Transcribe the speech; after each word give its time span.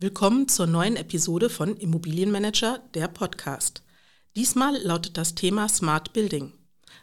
Willkommen 0.00 0.48
zur 0.48 0.66
neuen 0.66 0.96
Episode 0.96 1.48
von 1.48 1.76
Immobilienmanager, 1.76 2.80
der 2.94 3.06
Podcast. 3.06 3.84
Diesmal 4.34 4.76
lautet 4.82 5.16
das 5.16 5.36
Thema 5.36 5.68
Smart 5.68 6.12
Building. 6.12 6.52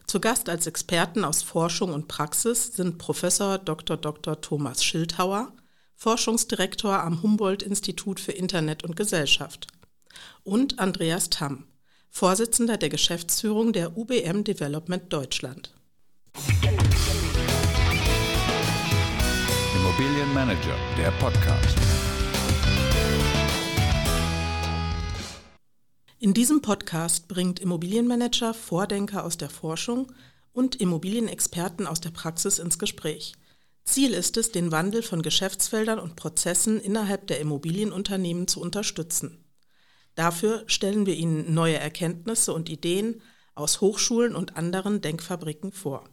Zu 0.07 0.19
Gast 0.19 0.49
als 0.49 0.67
Experten 0.67 1.23
aus 1.23 1.41
Forschung 1.41 1.93
und 1.93 2.09
Praxis 2.09 2.75
sind 2.75 2.97
Professor 2.97 3.57
Dr. 3.57 3.95
Dr. 3.95 4.41
Thomas 4.41 4.83
Schildhauer, 4.83 5.53
Forschungsdirektor 5.95 7.01
am 7.01 7.23
Humboldt-Institut 7.23 8.19
für 8.19 8.33
Internet 8.33 8.83
und 8.83 8.97
Gesellschaft, 8.97 9.67
und 10.43 10.79
Andreas 10.79 11.29
Tamm, 11.29 11.67
Vorsitzender 12.09 12.75
der 12.75 12.89
Geschäftsführung 12.89 13.71
der 13.71 13.97
UBM 13.97 14.43
Development 14.43 15.11
Deutschland. 15.13 15.73
Immobilienmanager, 19.75 20.75
der 20.97 21.11
Podcast. 21.11 21.90
In 26.23 26.35
diesem 26.35 26.61
Podcast 26.61 27.27
bringt 27.27 27.59
Immobilienmanager 27.59 28.53
Vordenker 28.53 29.25
aus 29.25 29.37
der 29.37 29.49
Forschung 29.49 30.11
und 30.53 30.75
Immobilienexperten 30.75 31.87
aus 31.87 31.99
der 31.99 32.11
Praxis 32.11 32.59
ins 32.59 32.77
Gespräch. 32.77 33.33
Ziel 33.85 34.13
ist 34.13 34.37
es, 34.37 34.51
den 34.51 34.71
Wandel 34.71 35.01
von 35.01 35.23
Geschäftsfeldern 35.23 35.97
und 35.97 36.15
Prozessen 36.15 36.79
innerhalb 36.79 37.25
der 37.25 37.39
Immobilienunternehmen 37.39 38.47
zu 38.47 38.61
unterstützen. 38.61 39.43
Dafür 40.13 40.61
stellen 40.67 41.07
wir 41.07 41.15
Ihnen 41.15 41.55
neue 41.55 41.79
Erkenntnisse 41.79 42.53
und 42.53 42.69
Ideen 42.69 43.23
aus 43.55 43.81
Hochschulen 43.81 44.35
und 44.35 44.57
anderen 44.57 45.01
Denkfabriken 45.01 45.71
vor. 45.71 46.07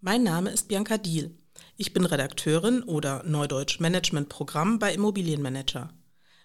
Mein 0.00 0.22
Name 0.22 0.50
ist 0.50 0.68
Bianca 0.68 0.96
Diel. 0.96 1.36
Ich 1.76 1.92
bin 1.92 2.04
Redakteurin 2.04 2.84
oder 2.84 3.24
Neudeutsch 3.24 3.80
Management 3.80 4.28
Programm 4.28 4.78
bei 4.78 4.94
Immobilienmanager. 4.94 5.92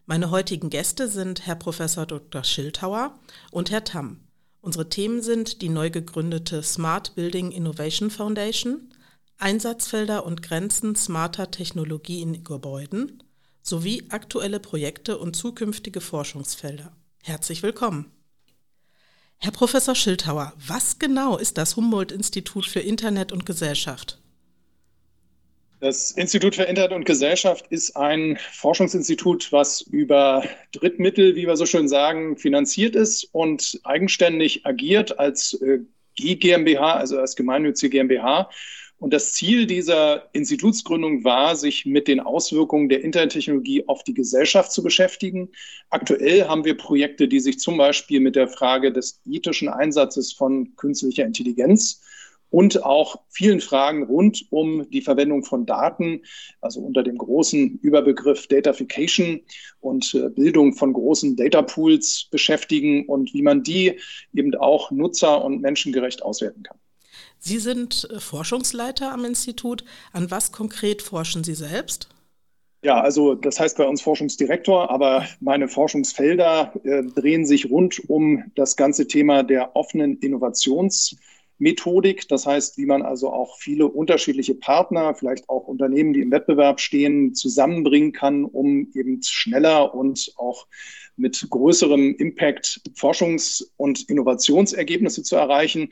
Meine 0.06 0.32
heutigen 0.32 0.70
Gäste 0.70 1.08
sind 1.08 1.48
Herr 1.48 1.56
Prof. 1.56 1.78
Dr. 1.78 2.44
Schildhauer 2.44 3.18
und 3.52 3.72
Herr 3.72 3.86
Tamm. 3.86 4.20
Unsere 4.60 4.90
Themen 4.90 5.22
sind 5.22 5.62
die 5.62 5.70
neu 5.70 5.90
gegründete 5.92 6.62
Smart 6.62 7.16
Building 7.16 7.52
Innovation 7.52 8.10
Foundation, 8.10 8.90
Einsatzfelder 9.38 10.26
und 10.26 10.44
Grenzen 10.44 10.98
smarter 10.98 11.52
Technologie 11.52 12.22
in 12.22 12.44
Gebäuden 12.44 13.23
sowie 13.62 14.08
aktuelle 14.10 14.60
Projekte 14.60 15.18
und 15.18 15.38
zukünftige 15.38 16.02
Forschungsfelder. 16.02 16.92
Herzlich 17.22 17.64
willkommen. 17.64 18.12
Herr 19.38 19.52
Professor 19.52 19.95
Schildhauer, 19.95 20.52
was 20.67 21.00
genau 21.00 21.38
ist 21.38 21.58
das 21.58 21.78
Humboldt-Institut 21.78 22.66
für 22.66 22.82
Internet 22.82 23.32
und 23.32 23.45
Gesellschaft? 23.45 24.22
Das 25.84 26.12
Institut 26.12 26.56
für 26.56 26.64
Internet 26.64 26.94
und 26.94 27.06
Gesellschaft 27.06 27.67
ist 27.67 27.98
ein 27.98 28.38
Forschungsinstitut, 28.53 29.52
was 29.52 29.81
über 29.81 30.42
Drittmittel, 30.72 31.36
wie 31.36 31.45
wir 31.45 31.58
so 31.58 31.66
schön 31.66 31.89
sagen, 31.89 32.38
finanziert 32.38 32.95
ist 32.95 33.28
und 33.34 33.81
eigenständig 33.84 34.66
agiert 34.66 35.20
als 35.20 35.61
äh, 35.61 35.80
GmbH, 36.16 36.94
also 36.94 37.20
als 37.20 37.36
gemeinnützige 37.36 37.98
GmbH. 37.98 38.50
Und 38.98 39.14
das 39.14 39.34
Ziel 39.34 39.67
dieser 39.67 40.30
Institutsgründung 40.31 41.26
war, 41.26 41.58
sich 41.58 41.86
mit 41.86 42.08
den 42.08 42.22
Auswirkungen 42.22 42.88
der 42.88 43.04
Internettechnologie 43.04 43.86
auf 43.86 44.06
die 44.06 44.14
Gesellschaft 44.14 44.72
zu 44.72 44.84
beschäftigen. 44.84 45.50
Aktuell 45.89 46.48
haben 46.48 46.64
wir 46.64 46.78
Projekte, 46.78 47.28
die 47.28 47.42
sich 47.42 47.59
zum 47.59 47.76
Beispiel 47.76 48.22
mit 48.22 48.38
der 48.38 48.48
Frage 48.48 48.94
des 48.94 49.20
ethischen 49.26 49.67
Einsatzes 49.67 50.31
von 50.31 50.78
künstlicher 50.78 51.26
Intelligenz 51.26 52.00
und 52.54 52.84
auch 52.84 53.16
vielen 53.30 53.59
Fragen 53.62 54.04
rund 54.04 54.46
um 54.52 54.88
die 54.92 55.02
Verwendung 55.02 55.44
von 55.44 55.66
Daten, 55.66 56.22
also 56.62 56.82
unter 56.82 57.02
dem 57.02 57.18
großen 57.18 57.80
Überbegriff 57.82 58.45
Datafication 58.45 59.42
und 59.80 60.14
äh, 60.14 60.30
Bildung 60.30 60.76
von 60.76 60.94
großen 60.94 61.36
Datapools 61.36 62.28
beschäftigen 62.30 63.08
und 63.08 63.34
wie 63.34 63.42
man 63.42 63.64
die 63.64 64.00
eben 64.36 64.54
auch 64.54 64.92
nutzer- 64.92 65.44
und 65.44 65.62
menschengerecht 65.62 66.22
auswerten 66.22 66.62
kann. 66.62 66.78
Sie 67.39 67.58
sind 67.58 68.08
äh, 68.11 68.20
Forschungsleiter 68.20 69.11
am 69.11 69.26
Institut. 69.26 69.83
An 70.11 70.30
was 70.30 70.52
konkret 70.52 71.02
forschen 71.02 71.44
Sie 71.44 71.56
selbst? 71.56 72.08
Ja, 72.83 73.02
also 73.02 73.33
das 73.33 73.60
heißt 73.60 73.77
bei 73.77 73.88
uns 73.88 74.04
Forschungsdirektor, 74.04 74.92
aber 74.92 75.26
meine 75.39 75.67
Forschungsfelder 75.67 76.72
äh, 76.83 77.02
drehen 77.02 77.48
sich 77.48 77.72
rund 77.72 78.08
um 78.11 78.44
das 78.54 78.76
ganze 78.76 79.08
Thema 79.08 79.42
der 79.42 79.76
offenen 79.76 80.20
Innovations- 80.20 81.16
Methodik. 81.64 82.28
Das 82.28 82.46
heißt, 82.46 82.78
wie 82.78 82.86
man 82.86 83.02
also 83.02 83.32
auch 83.32 83.58
viele 83.58 83.88
unterschiedliche 83.88 84.54
Partner, 84.54 85.16
vielleicht 85.16 85.50
auch 85.50 85.68
Unternehmen, 85.68 86.14
die 86.14 86.22
im 86.22 86.32
Wettbewerb 86.32 86.80
stehen, 86.80 87.34
zusammenbringen 87.34 88.12
kann, 88.12 88.46
um 88.46 88.92
eben 88.94 89.22
schneller 89.24 89.96
und 89.96 90.34
auch 90.36 90.68
mit 91.16 91.48
größerem 91.50 92.16
Impact 92.16 92.82
Forschungs- 92.96 93.66
und 93.78 94.10
Innovationsergebnisse 94.10 95.24
zu 95.24 95.36
erreichen. 95.36 95.90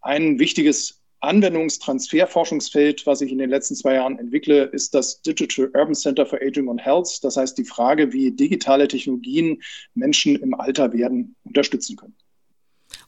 Ein 0.00 0.38
wichtiges 0.38 1.02
Anwendungstransferforschungsfeld, 1.20 3.06
was 3.06 3.20
ich 3.20 3.30
in 3.30 3.38
den 3.38 3.50
letzten 3.50 3.76
zwei 3.76 3.94
Jahren 3.94 4.18
entwickle, 4.18 4.64
ist 4.64 4.92
das 4.92 5.22
Digital 5.22 5.70
Urban 5.72 5.94
Center 5.94 6.26
for 6.26 6.40
Aging 6.42 6.68
and 6.68 6.84
Health. 6.84 7.22
Das 7.22 7.36
heißt 7.36 7.56
die 7.56 7.64
Frage, 7.64 8.12
wie 8.12 8.32
digitale 8.32 8.88
Technologien 8.88 9.62
Menschen 9.94 10.34
im 10.36 10.54
Alter 10.54 10.92
werden 10.92 11.36
unterstützen 11.44 11.96
können. 11.96 12.11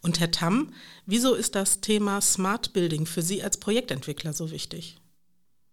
Und 0.04 0.20
Herr 0.20 0.31
Tamm, 0.31 0.69
wieso 1.06 1.34
ist 1.34 1.54
das 1.54 1.81
Thema 1.81 2.20
Smart 2.20 2.75
Building 2.75 3.06
für 3.06 3.22
Sie 3.22 3.42
als 3.42 3.56
Projektentwickler 3.56 4.34
so 4.34 4.50
wichtig? 4.50 4.98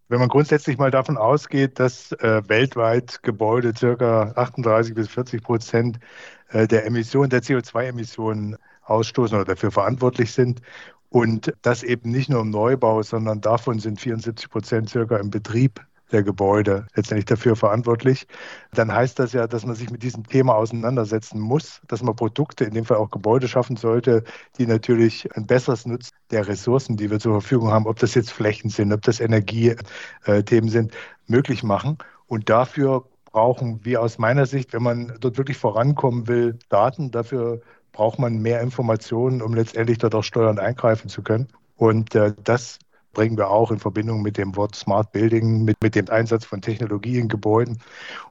Wenn 0.07 0.19
man 0.19 0.29
grundsätzlich 0.29 0.77
mal 0.77 0.89
davon 0.89 1.17
ausgeht, 1.17 1.79
dass 1.79 2.13
äh, 2.13 2.41
weltweit 2.47 3.23
Gebäude 3.23 3.73
circa 3.77 4.31
38 4.37 4.95
bis 4.95 5.09
40 5.09 5.43
Prozent 5.43 5.99
äh, 6.47 6.65
der 6.65 6.85
Emissionen, 6.85 7.29
der 7.29 7.43
CO2-Emissionen 7.43 8.55
ausstoßen 8.83 9.35
oder 9.35 9.45
dafür 9.45 9.71
verantwortlich 9.71 10.31
sind 10.31 10.61
und 11.09 11.53
das 11.61 11.83
eben 11.83 12.09
nicht 12.09 12.29
nur 12.29 12.39
im 12.39 12.51
Neubau, 12.51 13.03
sondern 13.03 13.41
davon 13.41 13.79
sind 13.79 13.99
74 13.99 14.49
Prozent 14.49 14.89
circa 14.89 15.17
im 15.17 15.29
Betrieb 15.29 15.81
der 16.11 16.23
Gebäude 16.23 16.87
letztendlich 16.95 17.25
dafür 17.25 17.55
verantwortlich, 17.55 18.27
dann 18.73 18.91
heißt 18.91 19.19
das 19.19 19.33
ja, 19.33 19.47
dass 19.47 19.65
man 19.65 19.75
sich 19.75 19.89
mit 19.89 20.03
diesem 20.03 20.25
Thema 20.27 20.55
auseinandersetzen 20.55 21.39
muss, 21.39 21.81
dass 21.87 22.03
man 22.03 22.15
Produkte, 22.15 22.65
in 22.65 22.73
dem 22.73 22.85
Fall 22.85 22.97
auch 22.97 23.09
Gebäude 23.09 23.47
schaffen 23.47 23.75
sollte, 23.75 24.23
die 24.57 24.67
natürlich 24.67 25.29
ein 25.35 25.47
besseres 25.47 25.85
Nutzen 25.85 26.11
der 26.31 26.47
Ressourcen, 26.47 26.97
die 26.97 27.09
wir 27.09 27.19
zur 27.19 27.33
Verfügung 27.41 27.71
haben, 27.71 27.87
ob 27.87 27.99
das 27.99 28.15
jetzt 28.15 28.31
Flächen 28.31 28.69
sind, 28.69 28.93
ob 28.93 29.01
das 29.01 29.19
Energiethemen 29.19 30.69
sind, 30.69 30.93
möglich 31.27 31.63
machen. 31.63 31.97
Und 32.27 32.49
dafür 32.49 33.05
brauchen 33.31 33.83
wir 33.83 34.01
aus 34.01 34.17
meiner 34.17 34.45
Sicht, 34.45 34.73
wenn 34.73 34.83
man 34.83 35.13
dort 35.19 35.37
wirklich 35.37 35.57
vorankommen 35.57 36.27
will, 36.27 36.59
Daten. 36.69 37.11
Dafür 37.11 37.61
braucht 37.91 38.19
man 38.19 38.41
mehr 38.41 38.61
Informationen, 38.61 39.41
um 39.41 39.53
letztendlich 39.53 39.97
dort 39.97 40.15
auch 40.15 40.23
steuernd 40.23 40.59
eingreifen 40.59 41.09
zu 41.09 41.21
können. 41.23 41.47
Und 41.75 42.15
äh, 42.15 42.33
das 42.43 42.79
bringen 43.13 43.37
wir 43.37 43.49
auch 43.49 43.71
in 43.71 43.79
Verbindung 43.79 44.21
mit 44.21 44.37
dem 44.37 44.55
Wort 44.55 44.75
Smart 44.75 45.11
Building, 45.11 45.63
mit, 45.63 45.77
mit 45.81 45.95
dem 45.95 46.09
Einsatz 46.09 46.45
von 46.45 46.61
Technologie 46.61 47.17
in 47.17 47.27
Gebäuden. 47.27 47.79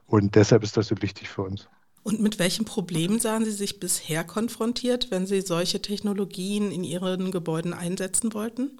Und 0.07 0.35
deshalb 0.35 0.63
ist 0.63 0.77
das 0.77 0.87
so 0.87 1.01
wichtig 1.01 1.29
für 1.29 1.43
uns. 1.43 1.67
Und 2.03 2.19
mit 2.19 2.39
welchen 2.39 2.65
Problemen 2.65 3.19
sahen 3.19 3.45
Sie 3.45 3.51
sich 3.51 3.79
bisher 3.79 4.23
konfrontiert, 4.23 5.11
wenn 5.11 5.27
Sie 5.27 5.41
solche 5.41 5.81
Technologien 5.81 6.71
in 6.71 6.83
Ihren 6.83 7.31
Gebäuden 7.31 7.73
einsetzen 7.73 8.33
wollten? 8.33 8.79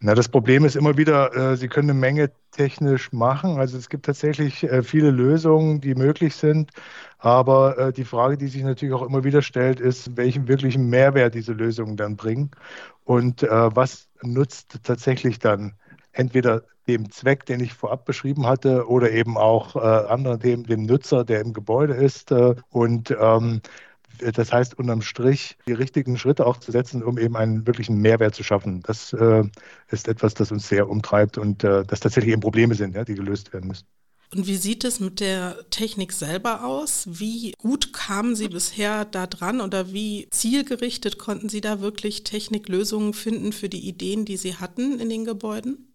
Na, 0.00 0.14
das 0.14 0.28
Problem 0.28 0.66
ist 0.66 0.76
immer 0.76 0.98
wieder, 0.98 1.34
äh, 1.34 1.56
Sie 1.56 1.68
können 1.68 1.88
eine 1.88 1.98
Menge 1.98 2.30
technisch 2.50 3.10
machen. 3.12 3.58
Also 3.58 3.78
es 3.78 3.88
gibt 3.88 4.04
tatsächlich 4.04 4.62
äh, 4.64 4.82
viele 4.82 5.10
Lösungen, 5.10 5.80
die 5.80 5.94
möglich 5.94 6.34
sind. 6.34 6.72
Aber 7.18 7.78
äh, 7.78 7.92
die 7.92 8.04
Frage, 8.04 8.36
die 8.36 8.48
sich 8.48 8.62
natürlich 8.62 8.94
auch 8.94 9.06
immer 9.06 9.24
wieder 9.24 9.40
stellt, 9.40 9.80
ist, 9.80 10.14
welchen 10.18 10.46
wirklichen 10.46 10.90
Mehrwert 10.90 11.34
diese 11.34 11.54
Lösungen 11.54 11.96
dann 11.96 12.16
bringen 12.16 12.50
und 13.04 13.44
äh, 13.44 13.48
was 13.48 14.08
nutzt 14.32 14.80
tatsächlich 14.82 15.38
dann 15.38 15.74
entweder 16.12 16.62
dem 16.86 17.10
Zweck, 17.10 17.46
den 17.46 17.60
ich 17.60 17.72
vorab 17.74 18.04
beschrieben 18.04 18.46
hatte, 18.46 18.88
oder 18.88 19.10
eben 19.10 19.38
auch 19.38 19.76
äh, 19.76 19.78
anderen 19.78 20.40
Themen, 20.40 20.64
dem 20.64 20.84
Nutzer, 20.84 21.24
der 21.24 21.40
im 21.40 21.52
Gebäude 21.52 21.94
ist. 21.94 22.30
Äh, 22.30 22.54
und 22.70 23.14
ähm, 23.18 23.62
das 24.18 24.52
heißt, 24.52 24.78
unterm 24.78 25.02
Strich 25.02 25.56
die 25.66 25.72
richtigen 25.72 26.16
Schritte 26.18 26.46
auch 26.46 26.58
zu 26.58 26.70
setzen, 26.70 27.02
um 27.02 27.18
eben 27.18 27.36
einen 27.36 27.66
wirklichen 27.66 28.00
Mehrwert 28.00 28.34
zu 28.34 28.44
schaffen. 28.44 28.80
Das 28.82 29.12
äh, 29.12 29.44
ist 29.88 30.08
etwas, 30.08 30.34
das 30.34 30.52
uns 30.52 30.68
sehr 30.68 30.88
umtreibt 30.88 31.38
und 31.38 31.64
äh, 31.64 31.84
das 31.84 32.00
tatsächlich 32.00 32.32
eben 32.32 32.40
Probleme 32.42 32.74
sind, 32.74 32.94
ja, 32.94 33.04
die 33.04 33.14
gelöst 33.14 33.52
werden 33.52 33.68
müssen. 33.68 33.86
Und 34.34 34.48
wie 34.48 34.56
sieht 34.56 34.84
es 34.84 34.98
mit 34.98 35.20
der 35.20 35.56
Technik 35.70 36.12
selber 36.12 36.64
aus? 36.64 37.06
Wie 37.08 37.52
gut 37.58 37.92
kamen 37.92 38.34
Sie 38.34 38.48
bisher 38.48 39.04
da 39.04 39.26
dran 39.26 39.60
oder 39.60 39.92
wie 39.92 40.26
zielgerichtet 40.30 41.18
konnten 41.18 41.48
Sie 41.48 41.60
da 41.60 41.80
wirklich 41.80 42.24
Techniklösungen 42.24 43.14
finden 43.14 43.52
für 43.52 43.68
die 43.68 43.88
Ideen, 43.88 44.24
die 44.24 44.36
Sie 44.36 44.56
hatten 44.56 44.98
in 44.98 45.08
den 45.08 45.24
Gebäuden? 45.24 45.94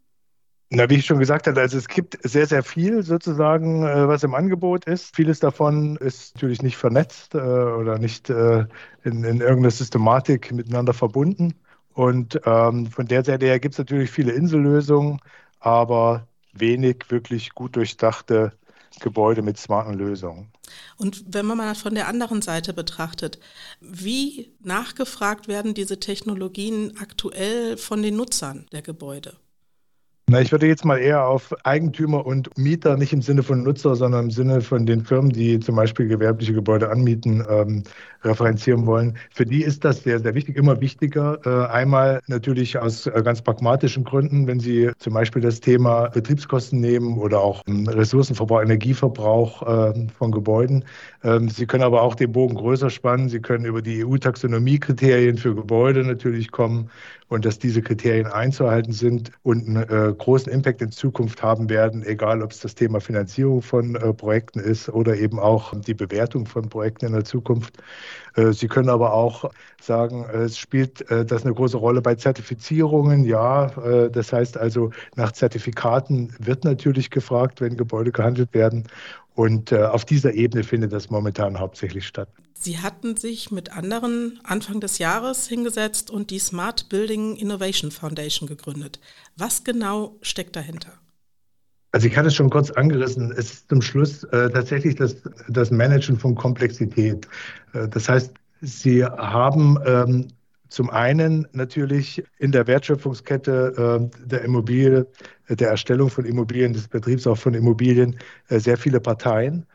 Na, 0.72 0.90
wie 0.90 0.96
ich 0.96 1.06
schon 1.06 1.20
gesagt 1.20 1.48
hatte, 1.48 1.60
also 1.60 1.78
es 1.78 1.88
gibt 1.88 2.20
sehr, 2.22 2.46
sehr 2.46 2.64
viel 2.64 3.02
sozusagen, 3.02 3.84
äh, 3.84 4.08
was 4.08 4.24
im 4.24 4.36
Angebot 4.36 4.86
ist. 4.86 5.16
Vieles 5.16 5.40
davon 5.40 5.98
ist 5.98 6.36
natürlich 6.36 6.62
nicht 6.62 6.78
vernetzt 6.78 7.34
äh, 7.34 7.40
oder 7.40 7.98
nicht 7.98 8.30
äh, 8.30 8.66
in, 9.04 9.24
in 9.24 9.42
irgendeiner 9.42 9.72
Systematik 9.72 10.52
miteinander 10.52 10.94
verbunden. 10.94 11.56
Und 11.94 12.40
ähm, 12.46 12.86
von 12.86 13.08
der 13.08 13.26
Seite 13.26 13.48
her 13.48 13.60
gibt 13.60 13.74
es 13.74 13.80
natürlich 13.80 14.12
viele 14.12 14.32
Insellösungen, 14.32 15.20
aber 15.60 16.29
wenig 16.60 17.06
wirklich 17.10 17.52
gut 17.52 17.76
durchdachte 17.76 18.54
Gebäude 19.00 19.42
mit 19.42 19.58
smarten 19.58 19.94
Lösungen. 19.94 20.52
Und 20.98 21.24
wenn 21.28 21.46
man 21.46 21.58
mal 21.58 21.76
von 21.76 21.96
der 21.96 22.08
anderen 22.08 22.42
Seite 22.42 22.74
betrachtet, 22.74 23.40
wie 23.80 24.52
nachgefragt 24.60 25.48
werden 25.48 25.74
diese 25.74 26.00
Technologien 26.00 26.98
aktuell 27.00 27.78
von 27.78 28.02
den 28.02 28.16
Nutzern 28.16 28.68
der 28.72 28.82
Gebäude? 28.82 29.36
Na, 30.32 30.40
ich 30.42 30.52
würde 30.52 30.68
jetzt 30.68 30.86
mal 30.86 30.98
eher 30.98 31.26
auf 31.26 31.56
Eigentümer 31.66 32.24
und 32.24 32.56
Mieter, 32.56 32.98
nicht 32.98 33.14
im 33.14 33.24
Sinne 33.24 33.42
von 33.42 33.64
Nutzer, 33.64 33.96
sondern 33.96 34.26
im 34.26 34.32
Sinne 34.32 34.62
von 34.62 34.86
den 34.86 35.04
Firmen, 35.04 35.32
die 35.32 35.60
zum 35.60 35.76
Beispiel 35.76 36.08
gewerbliche 36.08 36.54
Gebäude 36.54 36.92
anmieten, 36.92 37.44
ähm, 37.50 37.82
referenzieren 38.24 38.86
wollen. 38.86 39.18
Für 39.32 39.48
die 39.48 39.64
ist 39.64 39.84
das 39.84 40.04
sehr, 40.04 40.20
sehr 40.20 40.36
wichtig, 40.36 40.56
immer 40.56 40.80
wichtiger. 40.82 41.40
Äh, 41.46 41.72
einmal 41.72 42.22
natürlich 42.28 42.78
aus 42.78 43.08
äh, 43.08 43.24
ganz 43.24 43.42
pragmatischen 43.42 44.04
Gründen, 44.04 44.46
wenn 44.46 44.60
Sie 44.60 44.92
zum 45.00 45.16
Beispiel 45.16 45.42
das 45.42 45.62
Thema 45.62 46.10
Betriebskosten 46.10 46.80
nehmen 46.80 47.18
oder 47.18 47.42
auch 47.42 47.64
ähm, 47.68 47.88
Ressourcenverbrauch, 47.88 48.62
Energieverbrauch 48.62 49.96
äh, 49.96 50.08
von 50.16 50.32
Gebäuden. 50.32 50.86
Ähm, 51.24 51.50
Sie 51.50 51.66
können 51.66 51.84
aber 51.84 52.04
auch 52.04 52.14
den 52.14 52.32
Bogen 52.32 52.54
größer 52.54 52.92
spannen. 52.92 53.30
Sie 53.30 53.40
können 53.40 53.66
über 53.66 53.82
die 53.82 54.06
EU-Taxonomie-Kriterien 54.06 55.38
für 55.38 55.56
Gebäude 55.56 56.04
natürlich 56.04 56.52
kommen 56.52 56.92
und 57.30 57.46
dass 57.46 57.60
diese 57.60 57.82
Kriterien 57.82 58.28
einzuhalten 58.28 58.92
sind 58.92 59.32
und 59.44 59.68
einen 59.68 59.84
äh, 59.84 60.14
großen 60.20 60.52
Impact 60.52 60.82
in 60.84 60.92
Zukunft 60.92 61.42
haben 61.42 61.70
werden, 61.70 62.04
egal 62.06 62.44
ob 62.44 62.52
es 62.52 62.60
das 62.60 62.76
Thema 62.76 63.02
Finanzierung 63.02 63.64
von 63.64 63.96
äh, 63.96 64.14
Projekten 64.14 64.60
ist 64.60 64.90
oder 64.90 65.18
eben 65.18 65.40
auch 65.40 65.74
die 65.80 65.96
Bewertung 65.96 66.46
von 66.46 66.70
Projekten 66.70 67.08
in 67.08 67.14
der 67.14 67.24
Zukunft. 67.24 67.78
Äh, 68.36 68.54
Sie 68.54 68.68
können 68.68 68.90
aber 68.90 69.14
auch 69.14 69.50
sagen, 69.82 70.26
es 70.32 70.58
spielt 70.58 71.10
äh, 71.10 71.26
das 71.26 71.44
eine 71.44 71.54
große 71.54 71.78
Rolle 71.78 72.02
bei 72.02 72.16
Zertifizierungen. 72.16 73.24
Ja, 73.24 73.68
äh, 73.84 74.12
das 74.12 74.32
heißt 74.32 74.58
also, 74.58 74.92
nach 75.16 75.32
Zertifikaten 75.32 76.36
wird 76.40 76.64
natürlich 76.64 77.10
gefragt, 77.10 77.62
wenn 77.62 77.78
Gebäude 77.78 78.12
gehandelt 78.12 78.54
werden. 78.54 78.88
Und 79.40 79.72
auf 79.72 80.04
dieser 80.04 80.34
Ebene 80.34 80.66
findet 80.66 80.92
das 80.92 81.10
momentan 81.10 81.60
hauptsächlich 81.60 82.06
statt. 82.06 82.28
Sie 82.56 82.80
hatten 82.80 83.16
sich 83.16 83.52
mit 83.52 83.72
anderen 83.72 84.38
Anfang 84.44 84.82
des 84.82 84.98
Jahres 84.98 85.48
hingesetzt 85.48 86.12
und 86.12 86.30
die 86.30 86.40
Smart 86.40 86.90
Building 86.90 87.38
Innovation 87.38 87.90
Foundation 87.90 88.50
gegründet. 88.50 89.00
Was 89.38 89.64
genau 89.64 90.18
steckt 90.22 90.58
dahinter? 90.58 90.92
Also 91.94 92.08
ich 92.08 92.18
hatte 92.18 92.28
es 92.28 92.36
schon 92.36 92.50
kurz 92.50 92.70
angerissen. 92.72 93.32
Es 93.32 93.54
ist 93.54 93.70
zum 93.70 93.82
Schluss 93.82 94.26
äh, 94.26 94.50
tatsächlich 94.50 94.96
das, 94.96 95.16
das 95.48 95.72
Managen 95.72 96.20
von 96.20 96.36
Komplexität. 96.36 97.26
Äh, 97.74 97.88
das 97.88 98.10
heißt, 98.10 98.34
Sie 98.60 99.06
haben 99.06 99.78
ähm, 99.86 100.28
zum 100.68 100.90
einen 100.90 101.48
natürlich 101.54 102.22
in 102.40 102.52
der 102.52 102.68
Wertschöpfungskette 102.68 104.10
äh, 104.12 104.28
der 104.28 104.42
Immobilie, 104.42 105.08
der 105.50 105.70
Erstellung 105.70 106.10
von 106.10 106.26
Immobilien, 106.26 106.74
des 106.74 106.88
Betriebs 106.88 107.28
auch 107.28 107.38
von 107.38 107.54
Immobilien 107.54 108.18
äh, 108.50 108.60
sehr 108.60 108.78
viele 108.78 109.00
Parteien. 109.00 109.66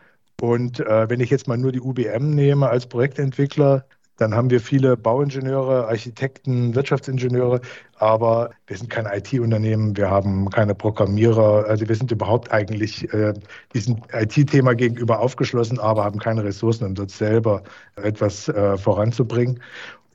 Und 0.41 0.81
äh, 0.81 1.09
wenn 1.09 1.21
ich 1.21 1.31
jetzt 1.31 1.49
mal 1.49 1.59
nur 1.59 1.73
die 1.73 1.81
UBM 1.81 2.31
nehme 2.31 2.69
als 2.69 2.87
Projektentwickler, 2.87 3.85
dann 4.17 4.35
haben 4.35 4.50
wir 4.50 4.61
viele 4.61 4.97
Bauingenieure, 4.97 5.88
Architekten, 5.88 6.75
Wirtschaftsingenieure, 6.75 7.61
aber 7.97 8.50
wir 8.67 8.76
sind 8.76 8.88
kein 8.88 9.06
IT-Unternehmen, 9.06 9.97
wir 9.97 10.09
haben 10.09 10.50
keine 10.50 10.75
Programmierer, 10.75 11.65
also 11.67 11.88
wir 11.88 11.97
sind 11.97 12.12
überhaupt 12.12 12.53
eigentlich 12.53 13.12
äh, 13.12 13.35
diesem 13.75 13.97
IT-Thema 14.12 14.75
gegenüber 14.75 15.19
aufgeschlossen, 15.19 15.81
aber 15.81 16.05
haben 16.05 16.21
keine 16.21 16.44
Ressourcen, 16.44 16.85
um 16.85 16.94
dort 16.94 17.11
selber 17.11 17.62
etwas 17.97 18.49
äh, 18.49 18.76
voranzubringen. 18.79 19.61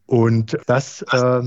Und 0.05 0.57
das 0.65 1.01
äh, 1.11 1.41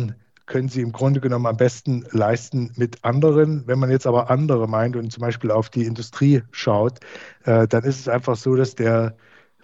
können 0.47 0.69
sie 0.69 0.81
im 0.83 0.93
Grunde 0.93 1.21
genommen 1.21 1.47
am 1.47 1.57
besten 1.57 2.05
leisten 2.11 2.73
mit 2.77 3.05
anderen. 3.05 3.67
Wenn 3.67 3.79
man 3.79 3.91
jetzt 3.91 4.07
aber 4.07 4.31
andere 4.31 4.69
meint 4.69 4.97
und 4.97 5.11
zum 5.13 5.21
Beispiel 5.21 5.51
auf 5.51 5.71
die 5.71 5.85
Industrie 5.85 6.43
schaut, 6.51 7.01
äh, 7.45 7.67
dann 7.69 7.85
ist 7.85 8.01
es 8.01 8.09
einfach 8.09 8.37
so, 8.37 8.55
dass 8.57 8.75
der 8.75 9.17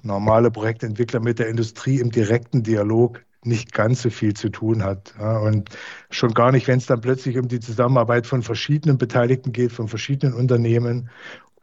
normale 0.03 0.51
Projektentwickler 0.51 1.21
mit 1.21 1.39
der 1.39 1.49
Industrie 1.49 1.99
im 1.99 2.11
direkten 2.11 2.63
Dialog 2.63 3.25
nicht 3.43 3.73
ganz 3.73 4.03
so 4.03 4.11
viel 4.11 4.35
zu 4.35 4.49
tun 4.49 4.83
hat. 4.83 5.15
Und 5.19 5.71
schon 6.11 6.35
gar 6.35 6.53
nicht, 6.53 6.67
wenn 6.69 6.79
es 6.79 6.87
dann 6.87 7.01
plötzlich 7.01 7.39
um 7.39 7.49
die 7.49 7.61
Zusammenarbeit 7.61 8.27
von 8.27 8.43
verschiedenen 8.43 8.99
Beteiligten 8.99 9.53
geht, 9.53 9.73
von 9.73 9.89
verschiedenen 9.89 10.35
Unternehmen. 10.35 11.09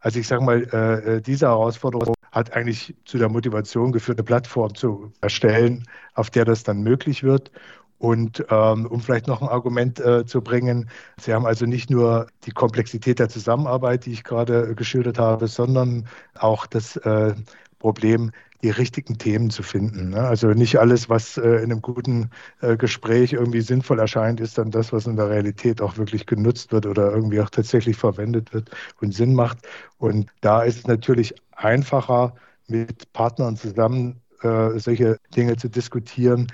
Also 0.00 0.18
ich 0.18 0.26
sage 0.26 0.44
mal, 0.44 0.62
äh, 0.72 1.16
äh, 1.16 1.20
diese 1.20 1.46
Herausforderung 1.46 2.14
hat 2.32 2.52
eigentlich 2.52 2.94
zu 3.04 3.18
der 3.18 3.28
Motivation 3.28 3.92
geführt, 3.92 4.18
eine 4.18 4.24
Plattform 4.24 4.74
zu 4.74 5.12
erstellen, 5.20 5.84
auf 6.14 6.30
der 6.30 6.44
das 6.44 6.64
dann 6.64 6.82
möglich 6.82 7.22
wird. 7.22 7.50
Und 7.98 8.44
ähm, 8.50 8.86
um 8.86 9.00
vielleicht 9.00 9.26
noch 9.26 9.42
ein 9.42 9.48
Argument 9.48 10.00
äh, 10.00 10.26
zu 10.26 10.42
bringen, 10.42 10.90
Sie 11.18 11.32
haben 11.32 11.46
also 11.46 11.66
nicht 11.66 11.90
nur 11.90 12.26
die 12.44 12.50
Komplexität 12.50 13.18
der 13.18 13.28
Zusammenarbeit, 13.28 14.06
die 14.06 14.12
ich 14.12 14.24
gerade 14.24 14.74
geschildert 14.74 15.18
habe, 15.18 15.48
sondern 15.48 16.06
auch 16.34 16.66
das 16.66 16.96
äh, 16.96 17.34
Problem, 17.78 18.32
die 18.62 18.70
richtigen 18.70 19.18
Themen 19.18 19.50
zu 19.50 19.62
finden. 19.62 20.10
Ne? 20.10 20.20
Also 20.20 20.48
nicht 20.48 20.78
alles, 20.78 21.08
was 21.08 21.36
äh, 21.36 21.56
in 21.56 21.70
einem 21.70 21.82
guten 21.82 22.30
äh, 22.60 22.76
Gespräch 22.76 23.32
irgendwie 23.32 23.60
sinnvoll 23.60 23.98
erscheint, 23.98 24.40
ist 24.40 24.58
dann 24.58 24.70
das, 24.70 24.92
was 24.92 25.06
in 25.06 25.16
der 25.16 25.30
Realität 25.30 25.80
auch 25.80 25.96
wirklich 25.96 26.26
genutzt 26.26 26.72
wird 26.72 26.86
oder 26.86 27.12
irgendwie 27.12 27.40
auch 27.40 27.50
tatsächlich 27.50 27.96
verwendet 27.96 28.52
wird 28.52 28.70
und 29.00 29.14
Sinn 29.14 29.34
macht. 29.34 29.58
Und 29.98 30.30
da 30.40 30.62
ist 30.62 30.78
es 30.78 30.86
natürlich 30.86 31.34
einfacher, 31.54 32.34
mit 32.66 33.12
Partnern 33.12 33.56
zusammen 33.56 34.20
äh, 34.42 34.78
solche 34.78 35.18
Dinge 35.36 35.56
zu 35.56 35.68
diskutieren, 35.68 36.48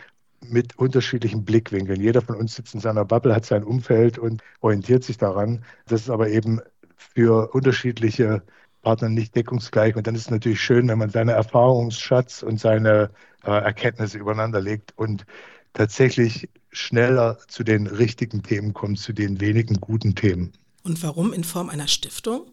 mit 0.48 0.78
unterschiedlichen 0.78 1.44
Blickwinkeln. 1.44 2.00
Jeder 2.00 2.22
von 2.22 2.36
uns 2.36 2.54
sitzt 2.54 2.74
in 2.74 2.80
seiner 2.80 3.04
Bubble, 3.04 3.34
hat 3.34 3.46
sein 3.46 3.64
Umfeld 3.64 4.18
und 4.18 4.42
orientiert 4.60 5.04
sich 5.04 5.18
daran. 5.18 5.64
Das 5.86 6.02
ist 6.02 6.10
aber 6.10 6.28
eben 6.28 6.60
für 6.96 7.54
unterschiedliche 7.54 8.42
Partner 8.82 9.08
nicht 9.08 9.34
deckungsgleich. 9.34 9.96
Und 9.96 10.06
dann 10.06 10.14
ist 10.14 10.22
es 10.22 10.30
natürlich 10.30 10.60
schön, 10.60 10.88
wenn 10.88 10.98
man 10.98 11.10
seine 11.10 11.32
Erfahrungsschatz 11.32 12.42
und 12.42 12.60
seine 12.60 13.10
äh, 13.44 13.50
Erkenntnisse 13.50 14.18
übereinander 14.18 14.60
legt 14.60 14.92
und 14.96 15.24
tatsächlich 15.72 16.48
schneller 16.70 17.38
zu 17.48 17.64
den 17.64 17.86
richtigen 17.86 18.42
Themen 18.42 18.74
kommt, 18.74 18.98
zu 18.98 19.12
den 19.12 19.40
wenigen 19.40 19.80
guten 19.80 20.14
Themen. 20.14 20.52
Und 20.84 21.02
warum 21.02 21.32
in 21.32 21.44
Form 21.44 21.68
einer 21.68 21.88
Stiftung? 21.88 22.50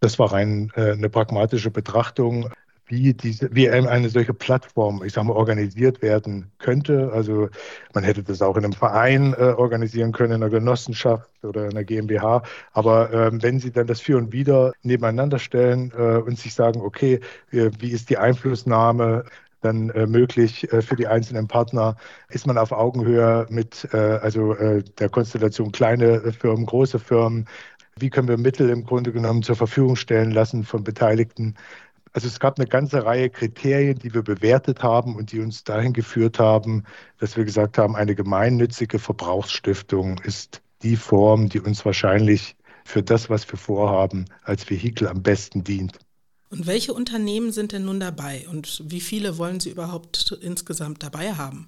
Das 0.00 0.18
war 0.18 0.32
rein 0.32 0.70
äh, 0.74 0.92
eine 0.92 1.08
pragmatische 1.08 1.70
Betrachtung 1.70 2.50
wie, 2.86 3.14
diese, 3.14 3.54
wie 3.54 3.68
eine 3.68 4.08
solche 4.08 4.32
Plattform, 4.32 5.02
ich 5.04 5.12
sage 5.12 5.26
mal, 5.26 5.34
organisiert 5.34 6.02
werden 6.02 6.50
könnte. 6.58 7.10
Also 7.12 7.48
man 7.94 8.04
hätte 8.04 8.22
das 8.22 8.42
auch 8.42 8.56
in 8.56 8.64
einem 8.64 8.72
Verein 8.72 9.34
äh, 9.34 9.54
organisieren 9.56 10.12
können, 10.12 10.32
in 10.32 10.42
einer 10.42 10.50
Genossenschaft 10.50 11.28
oder 11.42 11.64
in 11.64 11.72
einer 11.72 11.84
GmbH. 11.84 12.42
Aber 12.72 13.12
ähm, 13.12 13.42
wenn 13.42 13.58
Sie 13.58 13.72
dann 13.72 13.88
das 13.88 14.00
Für 14.00 14.16
und 14.16 14.32
Wider 14.32 14.72
nebeneinander 14.82 15.38
stellen 15.38 15.92
äh, 15.96 16.18
und 16.18 16.38
sich 16.38 16.54
sagen, 16.54 16.80
okay, 16.80 17.20
äh, 17.50 17.70
wie 17.78 17.90
ist 17.90 18.08
die 18.08 18.18
Einflussnahme 18.18 19.24
dann 19.62 19.90
äh, 19.90 20.06
möglich 20.06 20.72
äh, 20.72 20.80
für 20.80 20.94
die 20.94 21.08
einzelnen 21.08 21.48
Partner? 21.48 21.96
Ist 22.28 22.46
man 22.46 22.56
auf 22.56 22.70
Augenhöhe 22.70 23.46
mit 23.50 23.88
äh, 23.92 23.96
also 23.96 24.54
der 24.54 25.08
Konstellation 25.08 25.72
kleine 25.72 26.32
Firmen, 26.32 26.66
große 26.66 27.00
Firmen? 27.00 27.46
Wie 27.98 28.10
können 28.10 28.28
wir 28.28 28.36
Mittel 28.36 28.68
im 28.68 28.84
Grunde 28.84 29.10
genommen 29.10 29.42
zur 29.42 29.56
Verfügung 29.56 29.96
stellen 29.96 30.30
lassen 30.30 30.64
von 30.64 30.84
Beteiligten? 30.84 31.54
Also 32.16 32.28
es 32.28 32.40
gab 32.40 32.58
eine 32.58 32.66
ganze 32.66 33.04
Reihe 33.04 33.28
Kriterien, 33.28 33.98
die 33.98 34.14
wir 34.14 34.22
bewertet 34.22 34.82
haben 34.82 35.16
und 35.16 35.32
die 35.32 35.40
uns 35.40 35.64
dahin 35.64 35.92
geführt 35.92 36.38
haben, 36.38 36.84
dass 37.18 37.36
wir 37.36 37.44
gesagt 37.44 37.76
haben, 37.76 37.94
eine 37.94 38.14
gemeinnützige 38.14 38.98
Verbrauchsstiftung 38.98 40.18
ist 40.20 40.62
die 40.82 40.96
Form, 40.96 41.50
die 41.50 41.60
uns 41.60 41.84
wahrscheinlich 41.84 42.56
für 42.86 43.02
das, 43.02 43.28
was 43.28 43.46
wir 43.52 43.58
vorhaben, 43.58 44.24
als 44.44 44.70
Vehikel 44.70 45.08
am 45.08 45.22
besten 45.22 45.62
dient. 45.62 45.98
Und 46.48 46.66
welche 46.66 46.94
Unternehmen 46.94 47.52
sind 47.52 47.72
denn 47.72 47.84
nun 47.84 48.00
dabei 48.00 48.46
und 48.50 48.82
wie 48.86 49.02
viele 49.02 49.36
wollen 49.36 49.60
Sie 49.60 49.68
überhaupt 49.68 50.38
insgesamt 50.40 51.02
dabei 51.02 51.34
haben? 51.34 51.66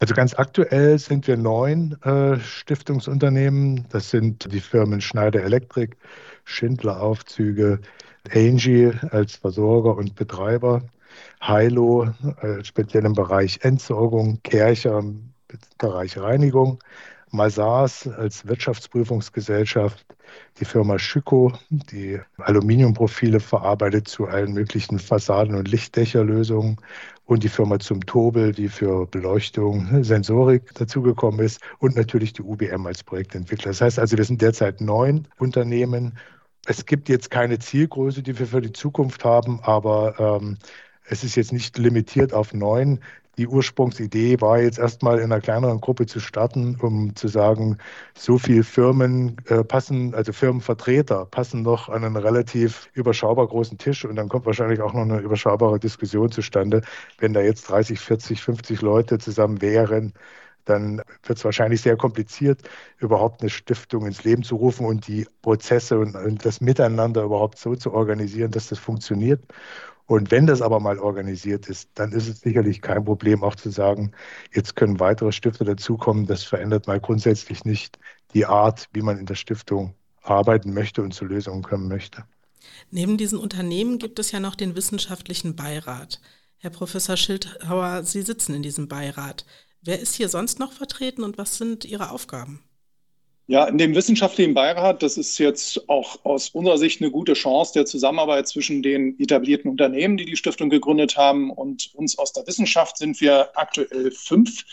Also 0.00 0.14
ganz 0.14 0.34
aktuell 0.34 0.98
sind 0.98 1.28
wir 1.28 1.36
neun 1.36 2.02
äh, 2.02 2.40
Stiftungsunternehmen. 2.40 3.86
Das 3.90 4.10
sind 4.10 4.52
die 4.52 4.58
Firmen 4.58 5.00
Schneider 5.00 5.44
Elektrik, 5.44 5.96
Schindler 6.44 7.00
Aufzüge, 7.00 7.80
Angie 8.30 8.92
als 9.10 9.36
Versorger 9.36 9.96
und 9.96 10.14
Betreiber, 10.14 10.82
Hilo 11.40 12.04
äh, 12.40 12.64
speziell 12.64 13.04
im 13.04 13.14
Bereich 13.14 13.60
Entsorgung, 13.62 14.40
Kercher 14.42 14.98
im 14.98 15.32
Bereich 15.78 16.16
Reinigung, 16.18 16.78
Masars 17.30 18.06
als 18.06 18.46
Wirtschaftsprüfungsgesellschaft, 18.46 20.04
die 20.60 20.64
Firma 20.64 20.98
Schüko, 20.98 21.52
die 21.70 22.20
Aluminiumprofile 22.38 23.40
verarbeitet 23.40 24.06
zu 24.06 24.26
allen 24.26 24.52
möglichen 24.52 24.98
Fassaden- 24.98 25.56
und 25.56 25.68
Lichtdächerlösungen 25.68 26.76
und 27.24 27.42
die 27.42 27.48
Firma 27.48 27.78
zum 27.78 28.04
Tobel, 28.04 28.52
die 28.52 28.68
für 28.68 29.06
Beleuchtung, 29.06 30.04
Sensorik 30.04 30.74
dazugekommen 30.74 31.40
ist 31.40 31.60
und 31.78 31.96
natürlich 31.96 32.34
die 32.34 32.42
UBM 32.42 32.86
als 32.86 33.02
Projektentwickler. 33.02 33.70
Das 33.70 33.80
heißt 33.80 33.98
also, 33.98 34.16
wir 34.16 34.24
sind 34.24 34.42
derzeit 34.42 34.80
neun 34.80 35.26
Unternehmen 35.38 36.18
es 36.66 36.86
gibt 36.86 37.08
jetzt 37.08 37.30
keine 37.30 37.58
Zielgröße, 37.58 38.22
die 38.22 38.38
wir 38.38 38.46
für 38.46 38.60
die 38.60 38.72
Zukunft 38.72 39.24
haben, 39.24 39.60
aber 39.62 40.40
ähm, 40.40 40.58
es 41.06 41.24
ist 41.24 41.36
jetzt 41.36 41.52
nicht 41.52 41.76
limitiert 41.78 42.32
auf 42.32 42.54
neun. 42.54 43.00
die 43.38 43.46
Ursprungsidee 43.48 44.40
war 44.40 44.60
jetzt 44.60 44.78
erstmal 44.78 45.18
in 45.18 45.24
einer 45.32 45.40
kleineren 45.40 45.80
Gruppe 45.80 46.06
zu 46.06 46.20
starten, 46.20 46.76
um 46.80 47.16
zu 47.16 47.28
sagen, 47.28 47.78
so 48.14 48.38
viele 48.38 48.62
Firmen 48.62 49.36
äh, 49.46 49.64
passen, 49.64 50.14
also 50.14 50.32
Firmenvertreter 50.32 51.24
passen 51.26 51.62
noch 51.62 51.88
an 51.88 52.04
einen 52.04 52.16
relativ 52.16 52.90
überschaubar 52.94 53.46
großen 53.48 53.78
Tisch 53.78 54.04
und 54.04 54.16
dann 54.16 54.28
kommt 54.28 54.46
wahrscheinlich 54.46 54.80
auch 54.82 54.92
noch 54.92 55.02
eine 55.02 55.18
überschaubare 55.20 55.80
Diskussion 55.80 56.30
zustande. 56.30 56.82
Wenn 57.18 57.32
da 57.32 57.40
jetzt 57.40 57.68
30, 57.70 57.98
40, 58.00 58.42
50 58.42 58.82
Leute 58.82 59.18
zusammen 59.18 59.62
wären, 59.62 60.12
dann 60.64 61.02
wird 61.24 61.38
es 61.38 61.44
wahrscheinlich 61.44 61.80
sehr 61.82 61.96
kompliziert, 61.96 62.62
überhaupt 62.98 63.40
eine 63.40 63.50
Stiftung 63.50 64.06
ins 64.06 64.24
Leben 64.24 64.42
zu 64.42 64.56
rufen 64.56 64.86
und 64.86 65.06
die 65.06 65.26
Prozesse 65.42 65.98
und, 65.98 66.14
und 66.14 66.44
das 66.44 66.60
Miteinander 66.60 67.22
überhaupt 67.22 67.58
so 67.58 67.74
zu 67.74 67.92
organisieren, 67.92 68.50
dass 68.50 68.68
das 68.68 68.78
funktioniert. 68.78 69.42
Und 70.06 70.30
wenn 70.30 70.46
das 70.46 70.60
aber 70.60 70.80
mal 70.80 70.98
organisiert 70.98 71.68
ist, 71.68 71.90
dann 71.94 72.12
ist 72.12 72.28
es 72.28 72.40
sicherlich 72.40 72.82
kein 72.82 73.04
Problem, 73.04 73.42
auch 73.42 73.54
zu 73.54 73.70
sagen, 73.70 74.12
jetzt 74.52 74.76
können 74.76 75.00
weitere 75.00 75.32
Stifter 75.32 75.64
dazukommen. 75.64 76.26
Das 76.26 76.42
verändert 76.42 76.86
mal 76.86 77.00
grundsätzlich 77.00 77.64
nicht 77.64 77.98
die 78.34 78.44
Art, 78.46 78.88
wie 78.92 79.02
man 79.02 79.18
in 79.18 79.26
der 79.26 79.36
Stiftung 79.36 79.94
arbeiten 80.22 80.74
möchte 80.74 81.02
und 81.02 81.14
zu 81.14 81.24
Lösungen 81.24 81.62
kommen 81.62 81.88
möchte. 81.88 82.24
Neben 82.90 83.16
diesen 83.16 83.38
Unternehmen 83.38 83.98
gibt 83.98 84.18
es 84.18 84.32
ja 84.32 84.40
noch 84.40 84.54
den 84.54 84.76
wissenschaftlichen 84.76 85.56
Beirat. 85.56 86.20
Herr 86.58 86.70
Professor 86.70 87.16
Schildhauer, 87.16 88.04
Sie 88.04 88.22
sitzen 88.22 88.54
in 88.54 88.62
diesem 88.62 88.88
Beirat. 88.88 89.44
Wer 89.84 89.98
ist 89.98 90.14
hier 90.14 90.28
sonst 90.28 90.60
noch 90.60 90.72
vertreten 90.72 91.24
und 91.24 91.38
was 91.38 91.58
sind 91.58 91.84
Ihre 91.84 92.10
Aufgaben? 92.10 92.62
Ja, 93.48 93.64
in 93.66 93.78
dem 93.78 93.96
wissenschaftlichen 93.96 94.54
Beirat, 94.54 95.02
das 95.02 95.18
ist 95.18 95.36
jetzt 95.38 95.88
auch 95.88 96.24
aus 96.24 96.50
unserer 96.50 96.78
Sicht 96.78 97.02
eine 97.02 97.10
gute 97.10 97.32
Chance 97.32 97.72
der 97.74 97.84
Zusammenarbeit 97.84 98.46
zwischen 98.46 98.82
den 98.82 99.18
etablierten 99.18 99.68
Unternehmen, 99.68 100.16
die 100.16 100.24
die 100.24 100.36
Stiftung 100.36 100.70
gegründet 100.70 101.16
haben, 101.16 101.50
und 101.50 101.92
uns 101.94 102.16
aus 102.16 102.32
der 102.32 102.46
Wissenschaft 102.46 102.96
sind 102.96 103.20
wir 103.20 103.50
aktuell 103.58 104.12
fünf. 104.12 104.64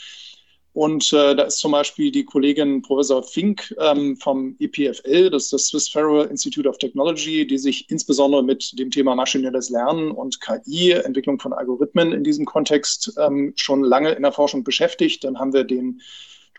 Und 0.74 1.12
äh, 1.14 1.36
da 1.36 1.44
ist 1.44 1.60
zum 1.60 1.72
Beispiel 1.72 2.12
die 2.12 2.26
Kollegin 2.26 2.82
Professor 2.82 3.24
Fink 3.24 3.76
ähm, 3.80 4.16
vom 4.18 4.56
EPFL, 4.60 5.30
das 5.32 5.46
ist 5.46 5.54
das 5.54 5.66
Swiss 5.68 5.90
Federal 5.90 6.28
Institute 6.28 6.70
of 6.70 6.78
Technology, 6.78 7.46
die 7.46 7.58
sich 7.58 7.90
insbesondere 7.90 8.44
mit 8.44 8.78
dem 8.78 8.92
Thema 8.92 9.16
maschinelles 9.16 9.70
Lernen 9.70 10.12
und 10.12 10.40
KI, 10.42 10.92
Entwicklung 10.92 11.40
von 11.40 11.54
Algorithmen 11.54 12.12
in 12.12 12.24
diesem 12.24 12.46
Kontext 12.46 13.14
ähm, 13.18 13.54
schon 13.56 13.84
lange 13.84 14.12
in 14.12 14.22
der 14.22 14.32
Forschung 14.32 14.64
beschäftigt. 14.64 15.24
Dann 15.24 15.40
haben 15.40 15.54
wir 15.54 15.64
den 15.64 16.02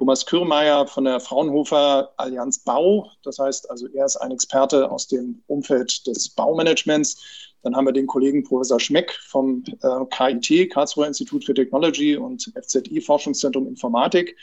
Thomas 0.01 0.25
Kürmeier 0.25 0.87
von 0.87 1.05
der 1.05 1.21
Fraunhofer 1.21 2.15
Allianz 2.17 2.61
Bau. 2.61 3.11
Das 3.23 3.39
heißt 3.39 3.71
also, 3.71 3.87
er 3.89 4.07
ist 4.07 4.17
ein 4.17 4.33
Experte 4.33 4.91
aus 4.91 5.07
dem 5.07 5.43
Umfeld 5.47 6.07
des 6.07 6.31
Baumanagements. 6.31 7.50
Dann 7.63 7.77
haben 7.77 7.87
wir 7.87 7.93
den 7.93 8.07
Kollegen 8.07 8.43
Professor 8.43 8.81
Schmeck 8.81 9.13
vom 9.13 9.65
äh, 9.83 10.05
KIT, 10.11 10.71
Karlsruher 10.71 11.07
Institut 11.07 11.45
für 11.45 11.55
Technology 11.55 12.17
und 12.17 12.53
FZI 12.61 13.01
Forschungszentrum 13.01 13.67
Informatik 13.67 14.37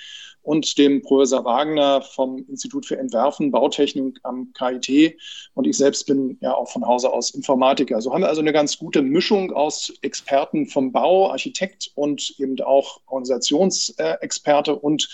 und 0.47 0.77
dem 0.77 1.01
Professor 1.01 1.43
Wagner 1.43 2.01
vom 2.01 2.45
Institut 2.47 2.85
für 2.85 2.97
Entwerfen, 2.97 3.51
Bautechnik 3.51 4.17
am 4.23 4.53
KIT. 4.53 5.17
Und 5.55 5.67
ich 5.67 5.75
selbst 5.75 6.05
bin 6.07 6.37
ja 6.39 6.53
auch 6.53 6.69
von 6.69 6.87
Hause 6.87 7.11
aus 7.11 7.31
Informatiker. 7.31 8.01
So 8.01 8.13
haben 8.13 8.21
wir 8.21 8.29
also 8.29 8.39
eine 8.39 8.53
ganz 8.53 8.77
gute 8.77 9.01
Mischung 9.01 9.51
aus 9.51 9.93
Experten 10.03 10.65
vom 10.65 10.93
Bau, 10.93 11.31
Architekt 11.31 11.91
und 11.95 12.33
eben 12.39 12.57
auch 12.61 13.01
Organisationsexperte 13.07 14.73
und 14.73 15.09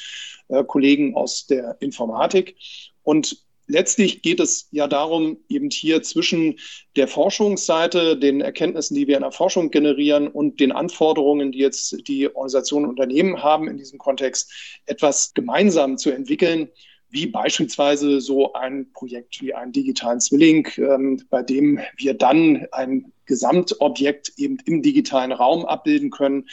äh, 0.50 0.64
Kollegen 0.64 1.16
aus 1.16 1.48
der 1.48 1.78
Informatik. 1.80 2.56
Und 3.02 3.44
letztlich 3.68 4.22
geht 4.22 4.40
es 4.40 4.68
ja 4.72 4.88
darum, 4.88 5.38
eben 5.50 5.70
hier 5.70 6.02
zwischen 6.04 6.60
der 6.96 7.08
Forschungsseite, 7.08 8.18
den 8.18 8.42
Erkenntnissen, 8.42 8.96
die 8.96 9.08
wir 9.08 9.16
in 9.16 9.24
der 9.24 9.32
Forschung 9.32 9.72
generieren 9.72 10.28
und 10.28 10.60
den 10.60 10.72
Anforderungen, 10.72 11.52
die 11.52 11.60
jetzt 11.60 12.08
die 12.08 12.28
Organisationen 12.28 12.86
und 12.86 12.92
Unternehmen 12.92 13.42
haben 13.42 13.68
in 13.68 13.78
diesem 13.78 14.00
Kontext, 14.00 14.52
etwas 14.86 15.34
gemeinsam 15.34 15.98
zu 15.98 16.12
entwickeln, 16.12 16.70
wie 17.10 17.28
beispielsweise 17.28 18.22
so 18.22 18.54
ein 18.54 18.92
Projekt 18.92 19.40
wie 19.40 19.54
einen 19.54 19.72
digitalen 19.72 20.20
Zwilling, 20.20 20.68
ähm, 20.78 21.22
bei 21.30 21.44
dem 21.44 21.80
wir 21.98 22.16
dann 22.16 22.66
ein 22.72 23.14
Gesamtobjekt 23.28 24.34
eben 24.38 24.58
im 24.66 24.82
digitalen 24.82 25.32
Raum 25.32 25.64
abbilden 25.66 26.10
können, 26.10 26.50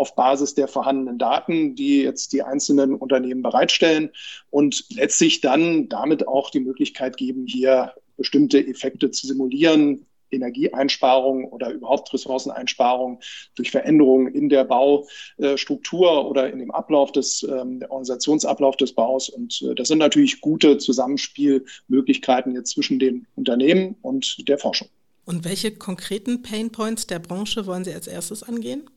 auf 0.00 0.16
Basis 0.16 0.54
der 0.54 0.66
vorhandenen 0.66 1.18
Daten, 1.18 1.74
die 1.74 2.02
jetzt 2.02 2.32
die 2.32 2.42
einzelnen 2.42 2.94
Unternehmen 2.94 3.42
bereitstellen 3.42 4.10
und 4.48 4.86
letztlich 4.88 5.42
dann 5.42 5.90
damit 5.90 6.26
auch 6.26 6.50
die 6.50 6.60
Möglichkeit 6.60 7.18
geben, 7.18 7.46
hier 7.46 7.92
bestimmte 8.16 8.66
Effekte 8.66 9.10
zu 9.10 9.26
simulieren, 9.26 10.06
Energieeinsparung 10.30 11.44
oder 11.44 11.70
überhaupt 11.70 12.12
Ressourceneinsparung 12.14 13.20
durch 13.56 13.70
Veränderungen 13.70 14.32
in 14.32 14.48
der 14.48 14.64
Baustruktur 14.64 16.28
oder 16.28 16.50
in 16.50 16.60
dem 16.60 16.70
Ablauf 16.70 17.12
des 17.12 17.42
ähm, 17.42 17.82
Organisationsablauf 17.88 18.76
des 18.76 18.94
Baus. 18.94 19.28
Und 19.28 19.60
äh, 19.62 19.74
das 19.74 19.88
sind 19.88 19.98
natürlich 19.98 20.40
gute 20.40 20.78
Zusammenspielmöglichkeiten 20.78 22.54
jetzt 22.54 22.70
zwischen 22.70 22.98
den 22.98 23.26
Unternehmen 23.34 23.96
und 24.02 24.48
der 24.48 24.58
Forschung. 24.58 24.88
Und 25.24 25.44
welche 25.44 25.72
konkreten 25.72 26.42
Painpoints 26.42 27.06
der 27.06 27.18
Branche 27.18 27.66
wollen 27.66 27.84
Sie 27.84 27.92
als 27.92 28.06
erstes 28.06 28.42
angehen? 28.42 28.88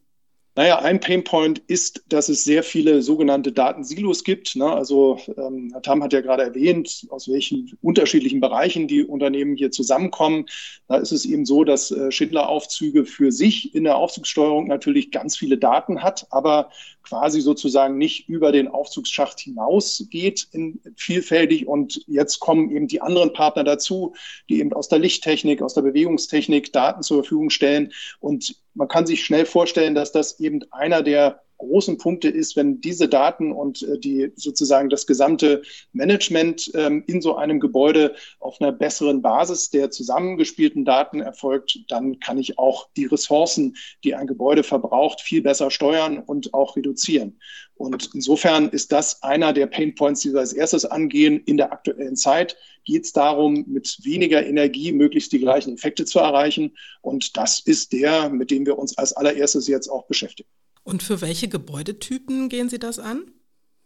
Naja, 0.55 0.77
ein 0.79 0.99
Painpoint 0.99 1.63
ist, 1.65 2.03
dass 2.09 2.29
es 2.29 2.43
sehr 2.43 2.61
viele 2.61 3.01
sogenannte 3.01 3.51
Datensilos 3.51 4.23
gibt. 4.23 4.55
Ne? 4.55 4.71
Also 4.71 5.17
ähm, 5.35 5.69
Herr 5.71 5.81
Tam 5.81 6.03
hat 6.03 6.13
ja 6.13 6.21
gerade 6.21 6.43
erwähnt, 6.43 7.07
aus 7.09 7.27
welchen 7.27 7.75
unterschiedlichen 7.81 8.39
Bereichen 8.39 8.87
die 8.87 9.03
Unternehmen 9.03 9.55
hier 9.55 9.71
zusammenkommen. 9.71 10.45
Da 10.87 10.97
ist 10.97 11.11
es 11.11 11.25
eben 11.25 11.47
so, 11.47 11.63
dass 11.63 11.89
äh, 11.89 12.11
Schindler-Aufzüge 12.11 13.05
für 13.05 13.31
sich 13.31 13.73
in 13.73 13.83
der 13.83 13.95
Aufzugssteuerung 13.95 14.67
natürlich 14.67 15.09
ganz 15.09 15.35
viele 15.35 15.57
Daten 15.57 16.03
hat, 16.03 16.27
aber 16.29 16.69
quasi 17.01 17.41
sozusagen 17.41 17.97
nicht 17.97 18.29
über 18.29 18.51
den 18.51 18.67
Aufzugsschacht 18.67 19.39
hinausgeht 19.39 20.49
in 20.51 20.79
vielfältig. 20.95 21.67
Und 21.67 22.03
jetzt 22.05 22.39
kommen 22.39 22.69
eben 22.69 22.87
die 22.87 23.01
anderen 23.01 23.33
Partner 23.33 23.63
dazu, 23.63 24.13
die 24.49 24.59
eben 24.59 24.71
aus 24.71 24.87
der 24.87 24.99
Lichttechnik, 24.99 25.63
aus 25.63 25.73
der 25.73 25.81
Bewegungstechnik 25.81 26.71
Daten 26.71 27.01
zur 27.01 27.23
Verfügung 27.23 27.49
stellen. 27.49 27.91
Und 28.19 28.55
man 28.73 28.87
kann 28.87 29.05
sich 29.05 29.23
schnell 29.23 29.45
vorstellen, 29.45 29.95
dass 29.95 30.11
das 30.11 30.39
eben 30.39 30.61
einer 30.71 31.03
der 31.03 31.41
großen 31.57 31.97
Punkte 31.97 32.27
ist, 32.27 32.55
wenn 32.55 32.81
diese 32.81 33.07
Daten 33.07 33.51
und 33.51 33.83
äh, 33.83 33.97
die 33.97 34.31
sozusagen 34.35 34.89
das 34.89 35.07
gesamte 35.07 35.61
Management 35.93 36.71
ähm, 36.75 37.03
in 37.07 37.21
so 37.21 37.35
einem 37.35 37.59
Gebäude 37.59 38.15
auf 38.39 38.59
einer 38.59 38.71
besseren 38.71 39.21
Basis 39.21 39.69
der 39.69 39.91
zusammengespielten 39.91 40.85
Daten 40.85 41.21
erfolgt, 41.21 41.79
dann 41.87 42.19
kann 42.19 42.37
ich 42.37 42.59
auch 42.59 42.89
die 42.97 43.05
Ressourcen, 43.05 43.75
die 44.03 44.15
ein 44.15 44.27
Gebäude 44.27 44.63
verbraucht, 44.63 45.21
viel 45.21 45.41
besser 45.41 45.71
steuern 45.71 46.19
und 46.19 46.53
auch 46.53 46.75
reduzieren. 46.75 47.39
Und 47.75 48.11
insofern 48.13 48.69
ist 48.69 48.91
das 48.91 49.23
einer 49.23 49.51
der 49.53 49.67
Pain 49.67 49.95
Points, 49.95 50.21
die 50.21 50.33
wir 50.33 50.39
als 50.39 50.53
erstes 50.53 50.85
angehen. 50.85 51.41
In 51.45 51.57
der 51.57 51.71
aktuellen 51.71 52.15
Zeit 52.15 52.55
geht 52.85 53.05
es 53.05 53.13
darum, 53.13 53.65
mit 53.67 53.97
weniger 54.03 54.45
Energie 54.45 54.91
möglichst 54.91 55.31
die 55.31 55.39
gleichen 55.39 55.75
Effekte 55.75 56.05
zu 56.05 56.19
erreichen. 56.19 56.75
Und 57.01 57.37
das 57.37 57.59
ist 57.59 57.93
der, 57.93 58.29
mit 58.29 58.51
dem 58.51 58.65
wir 58.65 58.77
uns 58.77 58.97
als 58.97 59.13
allererstes 59.13 59.67
jetzt 59.67 59.89
auch 59.89 60.05
beschäftigen. 60.05 60.49
Und 60.83 61.03
für 61.03 61.21
welche 61.21 61.47
Gebäudetypen 61.47 62.49
gehen 62.49 62.69
Sie 62.69 62.79
das 62.79 62.99
an? 62.99 63.31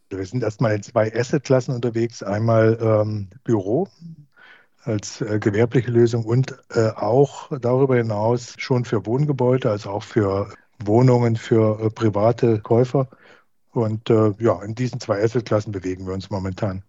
Wir 0.09 0.25
sind 0.25 0.41
erstmal 0.41 0.75
in 0.75 0.83
zwei 0.83 1.13
Assetklassen 1.13 1.75
unterwegs. 1.75 2.23
Einmal 2.23 2.77
ähm, 2.81 3.29
Büro 3.43 3.87
als 4.83 5.21
äh, 5.21 5.37
gewerbliche 5.39 5.91
Lösung 5.91 6.23
und 6.23 6.57
äh, 6.69 6.89
auch 6.89 7.51
darüber 7.59 7.97
hinaus 7.97 8.53
schon 8.57 8.85
für 8.85 9.05
Wohngebäude, 9.05 9.69
also 9.69 9.89
auch 9.89 10.03
für 10.03 10.49
Wohnungen 10.79 11.35
für 11.35 11.79
äh, 11.79 11.89
private 11.89 12.59
Käufer. 12.59 13.09
Und 13.71 14.09
äh, 14.09 14.31
ja, 14.39 14.61
in 14.63 14.75
diesen 14.75 14.99
zwei 14.99 15.21
Assetklassen 15.21 15.71
bewegen 15.71 16.07
wir 16.07 16.13
uns 16.13 16.29
momentan. 16.29 16.83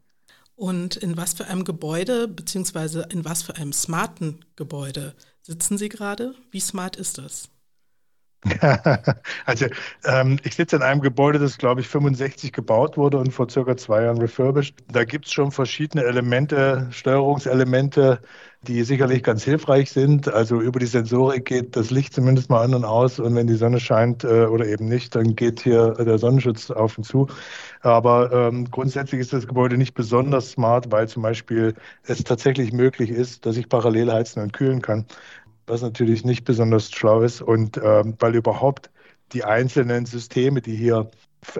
Und 0.58 0.96
in 0.96 1.16
was 1.16 1.34
für 1.34 1.46
einem 1.46 1.62
Gebäude, 1.62 2.26
beziehungsweise 2.26 3.06
in 3.10 3.24
was 3.24 3.44
für 3.44 3.54
einem 3.54 3.72
smarten 3.72 4.44
Gebäude 4.56 5.14
sitzen 5.40 5.78
Sie 5.78 5.88
gerade? 5.88 6.34
Wie 6.50 6.58
smart 6.58 6.96
ist 6.96 7.18
das? 7.18 7.48
also 9.46 9.66
ähm, 10.04 10.38
ich 10.44 10.54
sitze 10.54 10.76
in 10.76 10.82
einem 10.82 11.00
Gebäude, 11.00 11.40
das 11.40 11.58
glaube 11.58 11.80
ich 11.80 11.88
65 11.88 12.52
gebaut 12.52 12.96
wurde 12.96 13.18
und 13.18 13.32
vor 13.32 13.50
circa 13.50 13.76
zwei 13.76 14.04
Jahren 14.04 14.18
refurbished. 14.18 14.76
Da 14.92 15.04
gibt 15.04 15.26
es 15.26 15.32
schon 15.32 15.50
verschiedene 15.50 16.04
Elemente, 16.04 16.86
Steuerungselemente, 16.90 18.20
die 18.62 18.84
sicherlich 18.84 19.24
ganz 19.24 19.42
hilfreich 19.42 19.90
sind. 19.90 20.28
Also 20.32 20.60
über 20.60 20.78
die 20.78 20.86
Sensorik 20.86 21.46
geht 21.46 21.74
das 21.74 21.90
Licht 21.90 22.14
zumindest 22.14 22.48
mal 22.48 22.62
an 22.62 22.74
und 22.74 22.84
aus 22.84 23.18
und 23.18 23.34
wenn 23.34 23.48
die 23.48 23.54
Sonne 23.54 23.80
scheint 23.80 24.22
äh, 24.22 24.46
oder 24.46 24.66
eben 24.66 24.86
nicht, 24.86 25.16
dann 25.16 25.34
geht 25.34 25.60
hier 25.60 25.94
der 25.94 26.18
Sonnenschutz 26.18 26.70
auf 26.70 26.96
und 26.96 27.04
zu. 27.04 27.26
Aber 27.80 28.30
ähm, 28.32 28.70
grundsätzlich 28.70 29.20
ist 29.20 29.32
das 29.32 29.48
Gebäude 29.48 29.76
nicht 29.76 29.94
besonders 29.94 30.50
smart, 30.52 30.92
weil 30.92 31.08
zum 31.08 31.22
Beispiel 31.22 31.74
es 32.04 32.22
tatsächlich 32.22 32.72
möglich 32.72 33.10
ist, 33.10 33.46
dass 33.46 33.56
ich 33.56 33.68
parallel 33.68 34.12
heizen 34.12 34.42
und 34.42 34.52
kühlen 34.52 34.80
kann 34.80 35.06
was 35.68 35.82
natürlich 35.82 36.24
nicht 36.24 36.44
besonders 36.44 36.90
schlau 36.90 37.22
ist 37.22 37.42
und 37.42 37.76
ähm, 37.78 38.16
weil 38.18 38.34
überhaupt 38.34 38.90
die 39.32 39.44
einzelnen 39.44 40.06
Systeme, 40.06 40.60
die 40.62 40.76
hier 40.76 41.10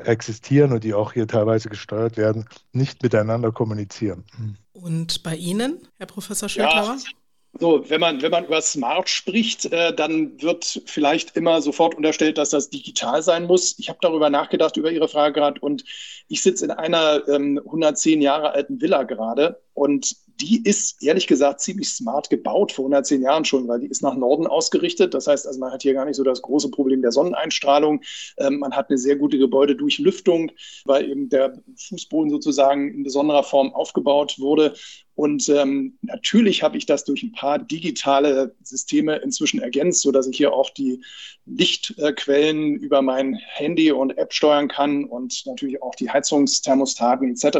existieren 0.04 0.72
und 0.72 0.84
die 0.84 0.94
auch 0.94 1.12
hier 1.12 1.26
teilweise 1.26 1.68
gesteuert 1.68 2.16
werden, 2.16 2.48
nicht 2.72 3.02
miteinander 3.02 3.52
kommunizieren. 3.52 4.24
Und 4.72 5.22
bei 5.22 5.36
Ihnen, 5.36 5.86
Herr 5.98 6.06
Professor 6.06 6.48
Schildhauer? 6.48 6.96
Ja. 6.96 7.12
So, 7.58 7.88
wenn 7.88 8.00
man, 8.00 8.20
wenn 8.20 8.30
man 8.30 8.44
über 8.44 8.60
Smart 8.60 9.08
spricht, 9.08 9.72
äh, 9.72 9.94
dann 9.94 10.40
wird 10.40 10.82
vielleicht 10.86 11.34
immer 11.34 11.62
sofort 11.62 11.94
unterstellt, 11.94 12.38
dass 12.38 12.50
das 12.50 12.68
digital 12.70 13.22
sein 13.22 13.46
muss. 13.46 13.78
Ich 13.78 13.88
habe 13.88 13.98
darüber 14.02 14.28
nachgedacht, 14.30 14.76
über 14.76 14.92
Ihre 14.92 15.08
Frage 15.08 15.32
gerade, 15.34 15.60
und 15.60 15.82
ich 16.28 16.42
sitze 16.42 16.66
in 16.66 16.70
einer 16.70 17.26
ähm, 17.26 17.58
110 17.64 18.20
Jahre 18.20 18.52
alten 18.52 18.80
Villa 18.80 19.02
gerade 19.04 19.60
und 19.72 20.14
die 20.40 20.62
ist 20.64 21.02
ehrlich 21.02 21.26
gesagt 21.26 21.60
ziemlich 21.60 21.88
smart 21.88 22.30
gebaut 22.30 22.72
vor 22.72 22.84
110 22.84 23.22
Jahren 23.22 23.44
schon, 23.44 23.66
weil 23.66 23.80
die 23.80 23.88
ist 23.88 24.02
nach 24.02 24.14
Norden 24.14 24.46
ausgerichtet. 24.46 25.14
Das 25.14 25.26
heißt, 25.26 25.46
also 25.46 25.58
man 25.58 25.72
hat 25.72 25.82
hier 25.82 25.94
gar 25.94 26.04
nicht 26.04 26.16
so 26.16 26.22
das 26.22 26.42
große 26.42 26.70
Problem 26.70 27.02
der 27.02 27.12
Sonneneinstrahlung. 27.12 28.02
Ähm, 28.38 28.60
man 28.60 28.74
hat 28.74 28.88
eine 28.88 28.98
sehr 28.98 29.16
gute 29.16 29.38
Gebäudedurchlüftung, 29.38 30.52
weil 30.84 31.10
eben 31.10 31.28
der 31.28 31.60
Fußboden 31.76 32.30
sozusagen 32.30 32.94
in 32.94 33.02
besonderer 33.02 33.42
Form 33.42 33.74
aufgebaut 33.74 34.38
wurde. 34.38 34.74
Und 35.18 35.48
ähm, 35.48 35.98
natürlich 36.02 36.62
habe 36.62 36.76
ich 36.78 36.86
das 36.86 37.04
durch 37.04 37.24
ein 37.24 37.32
paar 37.32 37.58
digitale 37.58 38.54
Systeme 38.62 39.16
inzwischen 39.16 39.60
ergänzt, 39.60 40.02
sodass 40.02 40.28
ich 40.28 40.36
hier 40.36 40.52
auch 40.52 40.70
die 40.70 41.02
Lichtquellen 41.44 42.76
über 42.76 43.02
mein 43.02 43.34
Handy 43.34 43.90
und 43.90 44.16
App 44.16 44.32
steuern 44.32 44.68
kann 44.68 45.04
und 45.04 45.44
natürlich 45.44 45.82
auch 45.82 45.96
die 45.96 46.08
Heizungsthermostaten 46.08 47.32
etc. 47.32 47.58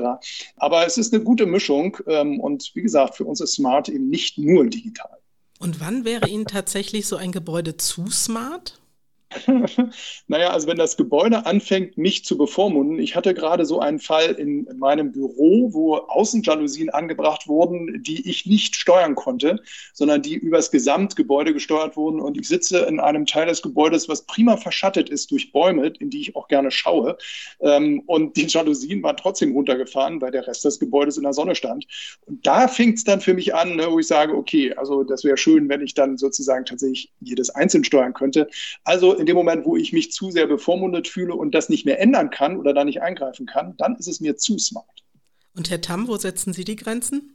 Aber 0.58 0.86
es 0.86 0.98
ist 0.98 1.12
eine 1.12 1.24
gute 1.24 1.46
Mischung 1.46 1.96
ähm, 2.06 2.38
und 2.38 2.70
wie 2.74 2.82
gesagt, 2.82 3.16
für 3.16 3.24
uns 3.24 3.40
ist 3.40 3.54
Smart 3.54 3.88
eben 3.88 4.08
nicht 4.08 4.38
nur 4.38 4.64
digital. 4.66 5.18
Und 5.58 5.80
wann 5.80 6.04
wäre 6.04 6.28
Ihnen 6.28 6.46
tatsächlich 6.46 7.08
so 7.08 7.16
ein 7.16 7.32
Gebäude 7.32 7.76
zu 7.76 8.08
smart? 8.08 8.78
Naja, 10.26 10.50
also 10.50 10.66
wenn 10.68 10.78
das 10.78 10.96
Gebäude 10.96 11.44
anfängt, 11.44 11.98
mich 11.98 12.24
zu 12.24 12.38
bevormunden. 12.38 12.98
Ich 12.98 13.14
hatte 13.14 13.34
gerade 13.34 13.66
so 13.66 13.78
einen 13.80 13.98
Fall 13.98 14.32
in 14.32 14.66
meinem 14.78 15.12
Büro, 15.12 15.72
wo 15.72 15.96
Außenjalousien 15.96 16.88
angebracht 16.90 17.46
wurden, 17.46 18.02
die 18.02 18.28
ich 18.28 18.46
nicht 18.46 18.76
steuern 18.76 19.14
konnte, 19.14 19.60
sondern 19.92 20.22
die 20.22 20.34
übers 20.34 20.70
Gesamtgebäude 20.70 21.52
gesteuert 21.52 21.96
wurden. 21.96 22.20
Und 22.20 22.38
ich 22.38 22.48
sitze 22.48 22.78
in 22.80 23.00
einem 23.00 23.26
Teil 23.26 23.46
des 23.46 23.60
Gebäudes, 23.60 24.08
was 24.08 24.22
prima 24.24 24.56
verschattet 24.56 25.10
ist 25.10 25.30
durch 25.30 25.52
Bäume, 25.52 25.88
in 25.98 26.08
die 26.08 26.22
ich 26.22 26.36
auch 26.36 26.48
gerne 26.48 26.70
schaue. 26.70 27.18
Ähm, 27.60 28.02
und 28.06 28.36
die 28.36 28.46
Jalousien 28.46 29.02
waren 29.02 29.16
trotzdem 29.16 29.52
runtergefahren, 29.52 30.20
weil 30.22 30.30
der 30.30 30.46
Rest 30.46 30.64
des 30.64 30.78
Gebäudes 30.78 31.18
in 31.18 31.24
der 31.24 31.34
Sonne 31.34 31.54
stand. 31.54 31.86
Und 32.26 32.46
da 32.46 32.66
fängt 32.66 32.96
es 32.98 33.04
dann 33.04 33.20
für 33.20 33.34
mich 33.34 33.54
an, 33.54 33.76
ne, 33.76 33.88
wo 33.90 33.98
ich 33.98 34.06
sage, 34.06 34.34
okay, 34.34 34.72
also 34.74 35.04
das 35.04 35.24
wäre 35.24 35.36
schön, 35.36 35.68
wenn 35.68 35.82
ich 35.82 35.92
dann 35.92 36.16
sozusagen 36.16 36.64
tatsächlich 36.64 37.12
jedes 37.20 37.50
einzeln 37.50 37.84
steuern 37.84 38.14
könnte. 38.14 38.48
Also 38.84 39.17
in 39.18 39.26
dem 39.26 39.36
Moment, 39.36 39.66
wo 39.66 39.76
ich 39.76 39.92
mich 39.92 40.12
zu 40.12 40.30
sehr 40.30 40.46
bevormundet 40.46 41.08
fühle 41.08 41.34
und 41.34 41.54
das 41.54 41.68
nicht 41.68 41.84
mehr 41.84 42.00
ändern 42.00 42.30
kann 42.30 42.56
oder 42.56 42.72
da 42.72 42.84
nicht 42.84 43.02
eingreifen 43.02 43.46
kann, 43.46 43.76
dann 43.76 43.96
ist 43.96 44.08
es 44.08 44.20
mir 44.20 44.36
zu 44.36 44.58
smart. 44.58 44.86
Und 45.54 45.70
Herr 45.70 45.80
Tam, 45.80 46.08
wo 46.08 46.16
setzen 46.16 46.52
Sie 46.52 46.64
die 46.64 46.76
Grenzen? 46.76 47.34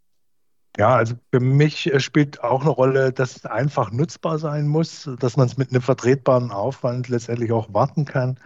Ja, 0.78 0.96
also 0.96 1.16
für 1.32 1.40
mich 1.40 1.92
spielt 1.98 2.44
auch 2.44 2.62
eine 2.62 2.72
Rolle, 2.72 3.14
dass 3.14 3.36
es 3.36 3.46
einfach 3.46 3.92
nutzbar 3.92 4.40
sein 4.40 4.68
muss, 4.68 5.08
dass 5.20 5.38
man 5.38 5.46
es 5.46 5.58
mit 5.58 5.70
einem 5.70 5.84
vertretbaren 5.84 6.50
Aufwand 6.50 7.10
letztendlich 7.10 7.52
auch 7.52 7.72
warten 7.74 8.06
kann, 8.06 8.40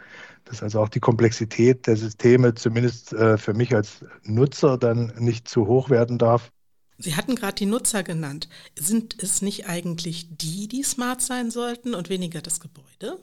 dass 0.44 0.62
also 0.62 0.82
auch 0.82 0.90
die 0.90 1.00
Komplexität 1.00 1.88
der 1.88 1.96
Systeme 1.96 2.54
zumindest 2.54 3.14
äh, 3.14 3.38
für 3.38 3.54
mich 3.54 3.74
als 3.74 4.04
Nutzer 4.24 4.78
dann 4.78 5.14
nicht 5.18 5.48
zu 5.48 5.68
hoch 5.68 5.90
werden 5.90 6.18
darf. 6.18 6.52
Sie 6.98 7.16
hatten 7.16 7.36
gerade 7.36 7.56
die 7.56 7.66
Nutzer 7.66 8.04
genannt. 8.04 8.50
Sind 8.76 9.22
es 9.22 9.42
nicht 9.42 9.68
eigentlich 9.68 10.38
die, 10.38 10.68
die 10.68 10.84
smart 10.84 11.22
sein 11.22 11.52
sollten 11.52 11.94
und 11.94 12.10
weniger 12.10 12.42
das 12.42 12.60
Gebäude? 12.60 13.20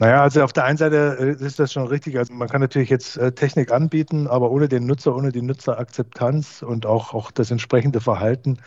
Naja, 0.00 0.22
also 0.22 0.42
auf 0.44 0.52
der 0.52 0.64
einen 0.64 0.78
Seite 0.78 1.16
äh, 1.40 1.44
ist 1.44 1.58
das 1.58 1.72
schon 1.72 1.88
richtig. 1.88 2.16
Also 2.18 2.32
man 2.32 2.48
kann 2.48 2.60
natürlich 2.60 2.88
jetzt 2.88 3.16
äh, 3.16 3.32
Technik 3.32 3.72
anbieten, 3.72 4.28
aber 4.28 4.50
ohne 4.52 4.68
den 4.68 4.86
Nutzer, 4.86 5.14
ohne 5.16 5.32
die 5.32 5.42
Nutzerakzeptanz 5.42 6.62
und 6.62 6.86
auch, 6.86 7.14
auch 7.14 7.32
das 7.32 7.50
entsprechende 7.50 8.00
Verhalten 8.00 8.58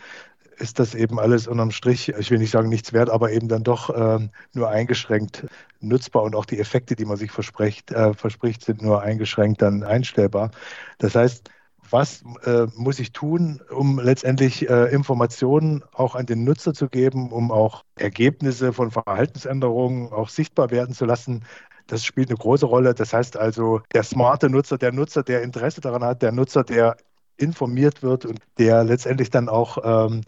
ist 0.58 0.78
das 0.78 0.94
eben 0.94 1.18
alles 1.18 1.48
unterm 1.48 1.70
Strich, 1.70 2.10
ich 2.10 2.30
will 2.30 2.38
nicht 2.38 2.50
sagen 2.52 2.68
nichts 2.68 2.92
wert, 2.92 3.10
aber 3.10 3.32
eben 3.32 3.48
dann 3.48 3.64
doch 3.64 3.90
äh, 3.90 4.28
nur 4.52 4.68
eingeschränkt 4.68 5.46
nutzbar 5.80 6.22
und 6.22 6.36
auch 6.36 6.44
die 6.44 6.58
Effekte, 6.58 6.96
die 6.96 7.04
man 7.04 7.16
sich 7.16 7.30
verspricht, 7.30 7.90
äh, 7.90 8.14
verspricht, 8.14 8.64
sind 8.64 8.82
nur 8.82 9.02
eingeschränkt 9.02 9.62
dann 9.62 9.82
einstellbar. 9.82 10.50
Das 10.98 11.14
heißt, 11.14 11.50
was 11.92 12.22
äh, 12.44 12.66
muss 12.76 12.98
ich 12.98 13.12
tun, 13.12 13.60
um 13.70 13.98
letztendlich 13.98 14.68
äh, 14.68 14.92
Informationen 14.92 15.84
auch 15.92 16.14
an 16.14 16.26
den 16.26 16.44
Nutzer 16.44 16.74
zu 16.74 16.88
geben, 16.88 17.30
um 17.30 17.50
auch 17.50 17.84
Ergebnisse 17.96 18.72
von 18.72 18.90
Verhaltensänderungen 18.90 20.12
auch 20.12 20.28
sichtbar 20.28 20.70
werden 20.70 20.94
zu 20.94 21.04
lassen. 21.04 21.44
Das 21.86 22.04
spielt 22.04 22.30
eine 22.30 22.38
große 22.38 22.66
Rolle. 22.66 22.94
Das 22.94 23.12
heißt 23.12 23.36
also, 23.36 23.80
der 23.92 24.02
smarte 24.02 24.48
Nutzer, 24.48 24.78
der 24.78 24.92
Nutzer, 24.92 25.22
der 25.22 25.42
Interesse 25.42 25.80
daran 25.80 26.04
hat, 26.04 26.22
der 26.22 26.32
Nutzer, 26.32 26.64
der 26.64 26.96
informiert 27.36 28.02
wird 28.02 28.24
und 28.24 28.40
der 28.58 28.84
letztendlich 28.84 29.30
dann 29.30 29.48
auch 29.48 29.78
ähm, 29.84 30.22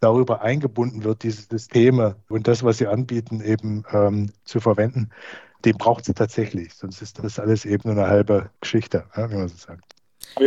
darüber 0.00 0.42
eingebunden 0.42 1.04
wird, 1.04 1.22
diese 1.22 1.42
Systeme 1.42 2.16
und 2.28 2.46
das, 2.46 2.62
was 2.62 2.78
sie 2.78 2.86
anbieten, 2.86 3.40
eben 3.40 3.84
ähm, 3.92 4.30
zu 4.44 4.60
verwenden, 4.60 5.10
den 5.64 5.76
braucht 5.76 6.08
es 6.08 6.14
tatsächlich. 6.14 6.74
Sonst 6.74 7.00
ist 7.02 7.22
das 7.22 7.38
alles 7.38 7.64
eben 7.64 7.88
nur 7.88 7.92
eine 7.92 8.10
halbe 8.10 8.50
Geschichte, 8.60 9.04
ja, 9.16 9.30
wie 9.30 9.36
man 9.36 9.48
so 9.48 9.56
sagt. 9.56 9.94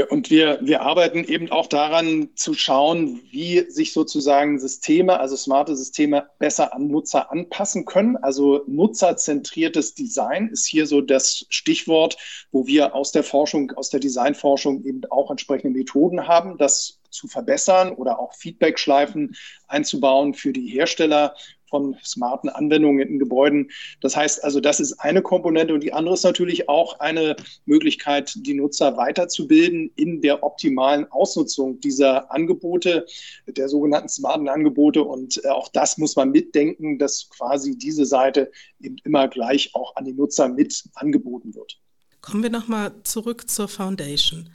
Und 0.09 0.29
wir, 0.29 0.59
wir 0.61 0.81
arbeiten 0.81 1.23
eben 1.23 1.49
auch 1.49 1.67
daran 1.67 2.29
zu 2.35 2.53
schauen, 2.53 3.21
wie 3.31 3.69
sich 3.69 3.93
sozusagen 3.93 4.59
Systeme, 4.59 5.19
also 5.19 5.37
smarte 5.37 5.77
Systeme, 5.77 6.29
besser 6.39 6.73
an 6.73 6.87
Nutzer 6.87 7.31
anpassen 7.31 7.85
können. 7.85 8.17
Also 8.17 8.63
nutzerzentriertes 8.67 9.95
Design 9.95 10.49
ist 10.49 10.67
hier 10.67 10.87
so 10.87 10.99
das 10.99 11.45
Stichwort, 11.49 12.17
wo 12.51 12.67
wir 12.67 12.95
aus 12.95 13.13
der 13.13 13.23
Forschung, 13.23 13.71
aus 13.71 13.89
der 13.89 14.01
Designforschung 14.01 14.83
eben 14.83 15.01
auch 15.09 15.31
entsprechende 15.31 15.77
Methoden 15.77 16.27
haben, 16.27 16.57
das 16.57 16.99
zu 17.09 17.27
verbessern 17.27 17.93
oder 17.93 18.19
auch 18.19 18.33
Feedback-Schleifen 18.35 19.35
einzubauen 19.67 20.33
für 20.33 20.51
die 20.51 20.67
Hersteller 20.67 21.35
von 21.69 21.95
smarten 22.03 22.49
Anwendungen 22.49 23.07
in 23.07 23.19
Gebäuden. 23.19 23.69
Das 24.01 24.15
heißt 24.15 24.43
also, 24.43 24.59
das 24.59 24.79
ist 24.79 24.93
eine 24.93 25.21
Komponente 25.21 25.73
und 25.73 25.83
die 25.83 25.93
andere 25.93 26.13
ist 26.15 26.23
natürlich 26.23 26.69
auch 26.69 26.99
eine 26.99 27.35
Möglichkeit, 27.65 28.33
die 28.35 28.53
Nutzer 28.53 28.97
weiterzubilden 28.97 29.91
in 29.95 30.21
der 30.21 30.43
optimalen 30.43 31.09
Ausnutzung 31.11 31.79
dieser 31.79 32.31
Angebote, 32.31 33.05
der 33.47 33.69
sogenannten 33.69 34.09
smarten 34.09 34.49
Angebote. 34.49 35.03
Und 35.03 35.43
äh, 35.43 35.49
auch 35.49 35.69
das 35.69 35.97
muss 35.97 36.15
man 36.15 36.31
mitdenken, 36.31 36.97
dass 36.99 37.29
quasi 37.29 37.77
diese 37.77 38.05
Seite 38.05 38.51
eben 38.79 38.97
immer 39.03 39.27
gleich 39.27 39.73
auch 39.73 39.95
an 39.95 40.05
die 40.05 40.13
Nutzer 40.13 40.47
mit 40.47 40.83
angeboten 40.95 41.55
wird. 41.55 41.79
Kommen 42.21 42.43
wir 42.43 42.49
nochmal 42.49 42.91
zurück 43.03 43.49
zur 43.49 43.67
Foundation. 43.67 44.49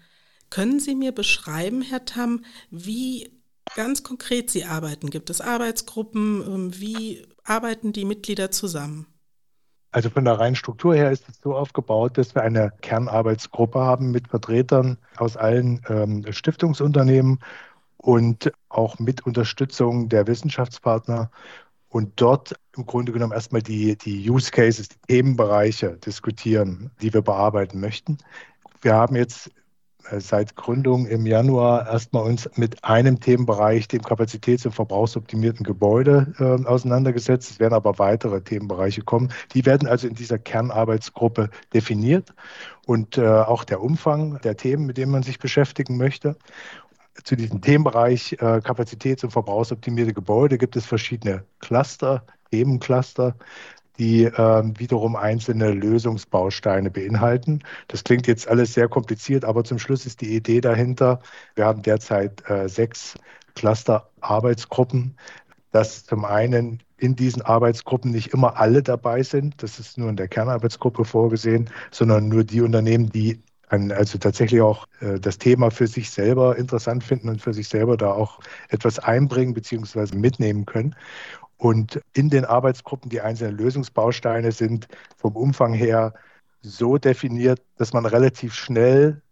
Können 0.51 0.81
Sie 0.81 0.94
mir 0.94 1.12
beschreiben, 1.12 1.81
Herr 1.81 2.05
Tam, 2.05 2.44
wie 2.70 3.41
ganz 3.75 4.03
konkret 4.03 4.51
Sie 4.51 4.64
arbeiten? 4.64 5.11
Gibt 5.11 5.31
es 5.31 5.40
Arbeitsgruppen? 5.40 6.42
Ähm, 6.46 6.81
wie 6.81 7.27
arbeiten 7.44 7.92
die 7.92 8.05
Mitglieder 8.05 8.51
zusammen? 8.51 9.07
Also 9.90 10.09
von 10.09 10.25
der 10.25 10.38
reinen 10.38 10.57
Struktur 10.57 10.94
her 10.94 11.11
ist 11.11 11.29
es 11.29 11.38
so 11.42 11.55
aufgebaut, 11.55 12.16
dass 12.16 12.35
wir 12.35 12.42
eine 12.42 12.72
Kernarbeitsgruppe 12.81 13.79
haben 13.79 14.11
mit 14.11 14.29
Vertretern 14.29 14.96
aus 15.18 15.37
allen 15.37 15.83
ähm, 15.88 16.25
Stiftungsunternehmen 16.33 17.40
und 17.98 18.51
auch 18.70 18.98
mit 18.98 19.27
Unterstützung 19.27 20.09
der 20.09 20.27
Wissenschaftspartner 20.27 21.31
und 21.88 22.12
dort 22.16 22.55
im 22.75 22.87
Grunde 22.87 23.12
genommen 23.12 23.35
erstmal 23.35 23.62
die, 23.62 23.96
die 23.96 24.31
Use 24.31 24.51
Cases, 24.51 24.88
die 24.88 24.98
Themenbereiche 25.09 25.98
diskutieren, 25.98 26.90
die 27.03 27.12
wir 27.12 27.20
bearbeiten 27.20 27.79
möchten. 27.79 28.16
Wir 28.81 28.94
haben 28.94 29.14
jetzt 29.14 29.51
seit 30.18 30.56
Gründung 30.56 31.06
im 31.06 31.26
Januar 31.26 31.86
erstmal 31.86 32.24
uns 32.24 32.48
mit 32.56 32.84
einem 32.84 33.20
Themenbereich, 33.20 33.88
dem 33.88 34.02
kapazitäts- 34.02 34.66
und 34.66 34.72
verbrauchsoptimierten 34.72 35.64
Gebäude, 35.64 36.34
äh, 36.38 36.66
auseinandergesetzt. 36.66 37.50
Es 37.50 37.60
werden 37.60 37.74
aber 37.74 37.98
weitere 37.98 38.40
Themenbereiche 38.40 39.02
kommen. 39.02 39.32
Die 39.54 39.64
werden 39.66 39.88
also 39.88 40.08
in 40.08 40.14
dieser 40.14 40.38
Kernarbeitsgruppe 40.38 41.50
definiert 41.72 42.34
und 42.86 43.18
äh, 43.18 43.26
auch 43.26 43.64
der 43.64 43.80
Umfang 43.80 44.40
der 44.42 44.56
Themen, 44.56 44.86
mit 44.86 44.98
denen 44.98 45.12
man 45.12 45.22
sich 45.22 45.38
beschäftigen 45.38 45.96
möchte. 45.96 46.36
Zu 47.24 47.36
diesem 47.36 47.60
Themenbereich 47.60 48.32
äh, 48.34 48.60
kapazitäts- 48.60 49.24
und 49.24 49.30
verbrauchsoptimierte 49.30 50.14
Gebäude 50.14 50.58
gibt 50.58 50.76
es 50.76 50.86
verschiedene 50.86 51.44
Cluster, 51.60 52.24
Themencluster 52.50 53.34
die 53.98 54.24
äh, 54.24 54.62
wiederum 54.78 55.16
einzelne 55.16 55.72
Lösungsbausteine 55.72 56.90
beinhalten. 56.90 57.61
Das 57.88 58.05
klingt 58.05 58.26
jetzt 58.26 58.48
alles 58.48 58.74
sehr 58.74 58.88
kompliziert, 58.88 59.44
aber 59.44 59.64
zum 59.64 59.78
Schluss 59.78 60.07
ist 60.07 60.20
die 60.20 60.35
Idee 60.35 60.61
dahinter, 60.61 61.20
wir 61.55 61.66
haben 61.66 61.83
derzeit 61.83 62.48
äh, 62.48 62.68
sechs 62.68 63.14
Cluster-Arbeitsgruppen, 63.55 65.16
dass 65.72 66.05
zum 66.05 66.24
einen 66.24 66.83
in 66.96 67.16
diesen 67.16 67.42
Arbeitsgruppen 67.42 68.12
nicht 68.12 68.33
immer 68.33 68.59
alle 68.59 68.83
dabei 68.83 69.22
sind, 69.22 69.62
das 69.62 69.78
ist 69.78 69.98
nur 69.98 70.09
in 70.09 70.16
der 70.16 70.28
Kernarbeitsgruppe 70.28 71.05
vorgesehen, 71.05 71.68
sondern 71.90 72.28
nur 72.28 72.44
die 72.44 72.61
Unternehmen, 72.61 73.11
die 73.11 73.42
also 73.68 74.18
tatsächlich 74.18 74.61
auch 74.61 74.87
äh, 75.00 75.18
das 75.18 75.38
Thema 75.38 75.70
für 75.70 75.87
sich 75.87 76.11
selber 76.11 76.57
interessant 76.57 77.02
finden 77.02 77.31
und 77.31 77.40
für 77.40 77.55
sich 77.55 77.68
selber 77.68 77.96
da 77.96 78.12
auch 78.12 78.38
etwas 78.68 78.98
einbringen 78.98 79.55
bzw. 79.55 80.14
mitnehmen 80.14 80.66
können. 80.66 80.94
Und 81.62 82.01
in 82.12 82.29
den 82.29 82.44
Arbeitsgruppen 82.44 83.09
die 83.09 83.20
einzelnen 83.20 83.57
Lösungsbausteine 83.57 84.51
sind 84.51 84.88
vom 85.16 85.37
Umfang 85.37 85.72
her 85.72 86.12
so 86.61 86.98
definiert, 86.98 87.62
dass 87.77 87.92
man 87.92 88.05
relativ 88.05 88.53
schnell 88.53 89.22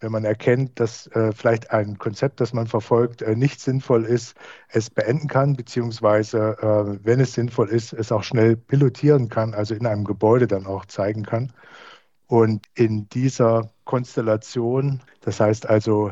wenn 0.00 0.12
man 0.12 0.24
erkennt, 0.24 0.80
dass 0.80 1.06
äh, 1.12 1.30
vielleicht 1.32 1.70
ein 1.70 1.96
Konzept, 1.96 2.40
das 2.40 2.52
man 2.52 2.66
verfolgt, 2.66 3.22
äh, 3.22 3.36
nicht 3.36 3.60
sinnvoll 3.60 4.04
ist, 4.04 4.36
es 4.68 4.90
beenden 4.90 5.28
kann, 5.28 5.54
beziehungsweise, 5.54 6.56
äh, 6.60 6.98
wenn 7.06 7.20
es 7.20 7.34
sinnvoll 7.34 7.68
ist, 7.68 7.92
es 7.92 8.10
auch 8.10 8.24
schnell 8.24 8.56
pilotieren 8.56 9.28
kann, 9.28 9.54
also 9.54 9.76
in 9.76 9.86
einem 9.86 10.02
Gebäude 10.02 10.48
dann 10.48 10.66
auch 10.66 10.86
zeigen 10.86 11.22
kann. 11.22 11.52
Und 12.26 12.66
in 12.74 13.08
dieser 13.10 13.70
Konstellation, 13.84 15.00
das 15.20 15.38
heißt 15.38 15.68
also 15.68 16.10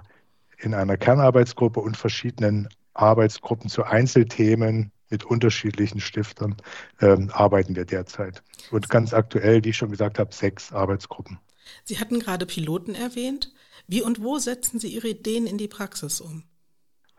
in 0.58 0.72
einer 0.72 0.96
Kernarbeitsgruppe 0.96 1.80
und 1.80 1.96
verschiedenen 1.96 2.68
Arbeitsgruppen 2.94 3.68
zu 3.68 3.82
Einzelthemen 3.82 4.92
mit 5.10 5.24
unterschiedlichen 5.24 6.00
Stiftern, 6.00 6.56
ähm, 7.00 7.30
arbeiten 7.32 7.76
wir 7.76 7.84
derzeit. 7.84 8.42
Und 8.70 8.88
ganz 8.88 9.12
aktuell, 9.12 9.64
wie 9.64 9.70
ich 9.70 9.76
schon 9.76 9.90
gesagt 9.90 10.18
habe, 10.18 10.32
sechs 10.32 10.72
Arbeitsgruppen. 10.72 11.38
Sie 11.84 11.98
hatten 11.98 12.20
gerade 12.20 12.46
Piloten 12.46 12.94
erwähnt. 12.94 13.52
Wie 13.86 14.02
und 14.02 14.22
wo 14.22 14.38
setzen 14.38 14.78
Sie 14.78 14.88
Ihre 14.88 15.08
Ideen 15.08 15.46
in 15.46 15.58
die 15.58 15.68
Praxis 15.68 16.20
um? 16.20 16.44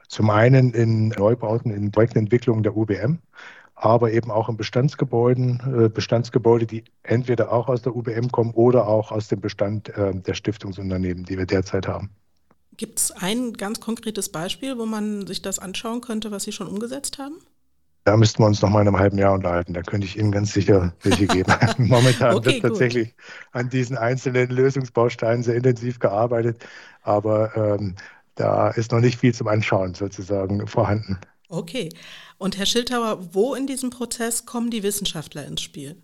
Zum 0.08 0.30
einen 0.30 0.74
in 0.74 1.10
Neubauten, 1.10 1.72
in 1.72 1.92
Projektentwicklung 1.92 2.64
der 2.64 2.76
UBM, 2.76 3.20
aber 3.76 4.12
eben 4.12 4.30
auch 4.30 4.50
in 4.50 4.58
Bestandsgebäuden, 4.58 5.86
äh, 5.86 5.90
Bestandsgebäude, 5.90 6.68
die 6.68 6.84
entweder 7.04 7.52
auch 7.52 7.68
aus 7.68 7.82
der 7.82 7.96
UBM 7.96 8.30
kommen 8.32 8.52
oder 8.52 8.88
auch 8.88 9.12
aus 9.12 9.28
dem 9.28 9.42
Bestand 9.42 9.90
äh, 9.90 10.14
der 10.14 10.34
Stiftungsunternehmen, 10.34 11.24
die 11.24 11.38
wir 11.38 11.46
derzeit 11.46 11.88
haben. 11.88 12.12
Gibt 12.78 13.00
es 13.00 13.12
ein 13.12 13.54
ganz 13.54 13.80
konkretes 13.80 14.30
Beispiel, 14.30 14.78
wo 14.78 14.86
man 14.86 15.28
sich 15.28 15.42
das 15.42 15.60
anschauen 15.60 16.02
könnte, 16.02 16.32
was 16.32 16.44
Sie 16.44 16.52
schon 16.52 16.68
umgesetzt 16.68 17.18
haben? 17.18 17.36
Da 18.04 18.18
müssten 18.18 18.42
wir 18.42 18.48
uns 18.48 18.62
noch 18.62 18.70
mal 18.70 18.82
in 18.82 18.88
einem 18.88 18.98
halben 18.98 19.18
Jahr 19.18 19.34
unterhalten. 19.34 19.74
Da 19.74 19.82
könnte 19.82 20.08
ich 20.08 20.18
Ihnen 20.18 20.32
ganz 20.32 20.54
sicher 20.54 20.94
welche 21.04 21.28
geben. 21.28 21.54
Momentan 21.78 22.36
okay, 22.36 22.54
wird 22.54 22.62
tatsächlich 22.64 23.16
an 23.52 23.70
diesen 23.70 23.98
einzelnen 23.98 24.50
Lösungsbausteinen 24.50 25.44
sehr 25.44 25.56
intensiv 25.56 26.00
gearbeitet, 26.00 26.66
aber 27.04 27.56
ähm, 27.56 27.96
da 28.36 28.70
ist 28.70 28.92
noch 28.92 29.02
nicht 29.02 29.20
viel 29.20 29.34
zum 29.34 29.48
Anschauen 29.48 29.94
sozusagen 29.94 30.66
vorhanden. 30.66 31.20
Okay. 31.48 31.90
Und 32.38 32.58
Herr 32.58 32.66
Schildhauer, 32.66 33.34
wo 33.34 33.54
in 33.54 33.68
diesem 33.68 33.92
Prozess 33.92 34.46
kommen 34.46 34.72
die 34.72 34.84
Wissenschaftler 34.84 35.46
ins 35.46 35.62
Spiel? 35.62 36.02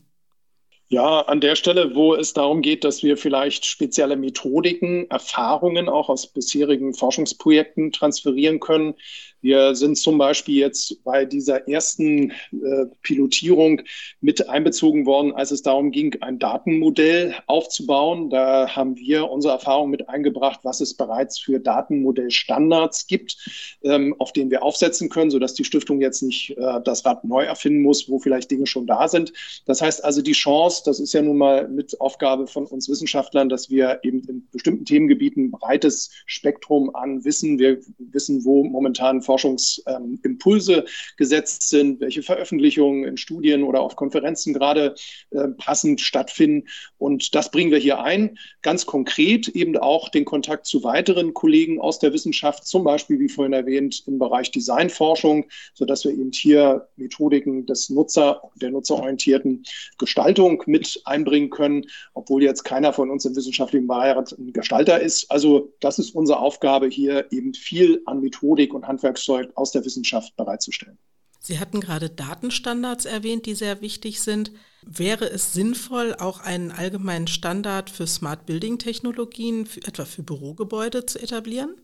Ja, 0.89 1.21
an 1.21 1.41
der 1.41 1.55
Stelle, 1.55 1.95
wo 1.95 2.15
es 2.15 2.33
darum 2.33 2.61
geht, 2.61 2.85
dass 2.85 3.03
wir 3.03 3.17
vielleicht 3.17 3.65
spezielle 3.65 4.15
Methodiken, 4.15 5.09
Erfahrungen 5.09 5.89
auch 5.89 6.07
aus 6.07 6.27
bisherigen 6.27 6.93
Forschungsprojekten 6.93 7.91
transferieren 7.91 8.61
können, 8.61 8.95
wir 9.41 9.75
sind 9.75 9.97
zum 9.97 10.17
Beispiel 10.17 10.55
jetzt 10.55 11.03
bei 11.03 11.25
dieser 11.25 11.67
ersten 11.67 12.31
äh, 12.31 12.85
Pilotierung 13.03 13.81
mit 14.19 14.49
einbezogen 14.49 15.05
worden, 15.05 15.33
als 15.33 15.51
es 15.51 15.61
darum 15.61 15.91
ging, 15.91 16.15
ein 16.21 16.39
Datenmodell 16.39 17.35
aufzubauen. 17.45 18.29
Da 18.29 18.75
haben 18.75 18.95
wir 18.95 19.29
unsere 19.29 19.53
Erfahrung 19.53 19.89
mit 19.89 20.09
eingebracht, 20.09 20.61
was 20.63 20.81
es 20.81 20.95
bereits 20.95 21.39
für 21.39 21.59
Datenmodellstandards 21.59 23.07
gibt, 23.07 23.37
ähm, 23.83 24.15
auf 24.17 24.33
denen 24.33 24.49
wir 24.49 24.63
aufsetzen 24.63 25.09
können, 25.09 25.29
sodass 25.29 25.53
die 25.53 25.65
Stiftung 25.65 26.01
jetzt 26.01 26.23
nicht 26.23 26.57
äh, 26.57 26.81
das 26.83 27.05
Rad 27.05 27.23
neu 27.23 27.43
erfinden 27.43 27.83
muss, 27.83 28.09
wo 28.09 28.19
vielleicht 28.19 28.49
Dinge 28.49 28.65
schon 28.65 28.87
da 28.87 29.07
sind. 29.07 29.33
Das 29.65 29.81
heißt 29.81 30.03
also, 30.03 30.21
die 30.21 30.31
Chance, 30.31 30.81
das 30.85 30.99
ist 30.99 31.13
ja 31.13 31.21
nun 31.21 31.37
mal 31.37 31.67
mit 31.67 31.99
Aufgabe 32.01 32.47
von 32.47 32.65
uns 32.65 32.89
Wissenschaftlern, 32.89 33.49
dass 33.49 33.69
wir 33.69 33.99
eben 34.03 34.21
in 34.27 34.47
bestimmten 34.51 34.85
Themengebieten 34.85 35.45
ein 35.45 35.51
breites 35.51 36.11
Spektrum 36.25 36.95
an 36.95 37.23
Wissen, 37.23 37.59
wir 37.59 37.79
wissen, 37.97 38.43
wo 38.43 38.63
momentan 38.63 39.21
Forschungsimpulse 39.27 40.85
gesetzt 41.17 41.69
sind, 41.69 41.99
welche 41.99 42.23
Veröffentlichungen 42.23 43.03
in 43.03 43.17
Studien 43.17 43.63
oder 43.63 43.81
auf 43.81 43.95
Konferenzen 43.95 44.53
gerade 44.53 44.95
äh, 45.31 45.49
passend 45.57 46.01
stattfinden. 46.01 46.67
Und 46.97 47.35
das 47.35 47.51
bringen 47.51 47.71
wir 47.71 47.77
hier 47.77 48.01
ein. 48.01 48.39
Ganz 48.61 48.85
konkret 48.85 49.49
eben 49.49 49.77
auch 49.77 50.09
den 50.09 50.25
Kontakt 50.25 50.65
zu 50.65 50.83
weiteren 50.83 51.33
Kollegen 51.33 51.79
aus 51.79 51.99
der 51.99 52.13
Wissenschaft, 52.13 52.65
zum 52.65 52.83
Beispiel, 52.83 53.19
wie 53.19 53.29
vorhin 53.29 53.53
erwähnt, 53.53 54.03
im 54.07 54.17
Bereich 54.17 54.51
Designforschung, 54.51 55.45
sodass 55.73 56.05
wir 56.05 56.11
eben 56.11 56.31
hier 56.31 56.87
Methodiken 56.95 57.65
des 57.65 57.89
Nutzer, 57.89 58.41
der 58.55 58.71
nutzerorientierten 58.71 59.63
Gestaltung 59.97 60.63
mit 60.65 61.01
einbringen 61.05 61.49
können, 61.49 61.85
obwohl 62.13 62.43
jetzt 62.43 62.63
keiner 62.63 62.93
von 62.93 63.09
uns 63.09 63.25
im 63.25 63.35
wissenschaftlichen 63.35 63.87
Beirat 63.87 64.31
ein 64.31 64.53
Gestalter 64.53 65.01
ist. 65.01 65.29
Also 65.29 65.73
das 65.81 65.99
ist 65.99 66.15
unsere 66.15 66.39
Aufgabe 66.39 66.87
hier 66.87 67.25
eben 67.31 67.53
viel 67.53 68.01
an 68.05 68.21
Methodik 68.21 68.73
und 68.73 68.87
Handwerk 68.87 69.16
Werkzeug 69.17 69.51
aus 69.55 69.71
der 69.71 69.83
Wissenschaft 69.83 70.35
bereitzustellen. 70.35 70.97
Sie 71.39 71.59
hatten 71.59 71.81
gerade 71.81 72.09
Datenstandards 72.09 73.05
erwähnt, 73.05 73.45
die 73.45 73.55
sehr 73.55 73.81
wichtig 73.81 74.21
sind. 74.21 74.51
Wäre 74.83 75.29
es 75.29 75.53
sinnvoll, 75.53 76.15
auch 76.15 76.39
einen 76.39 76.71
allgemeinen 76.71 77.27
Standard 77.27 77.89
für 77.89 78.07
Smart 78.07 78.45
Building 78.45 78.79
Technologien, 78.79 79.67
etwa 79.85 80.05
für 80.05 80.23
Bürogebäude, 80.23 81.05
zu 81.05 81.19
etablieren? 81.19 81.75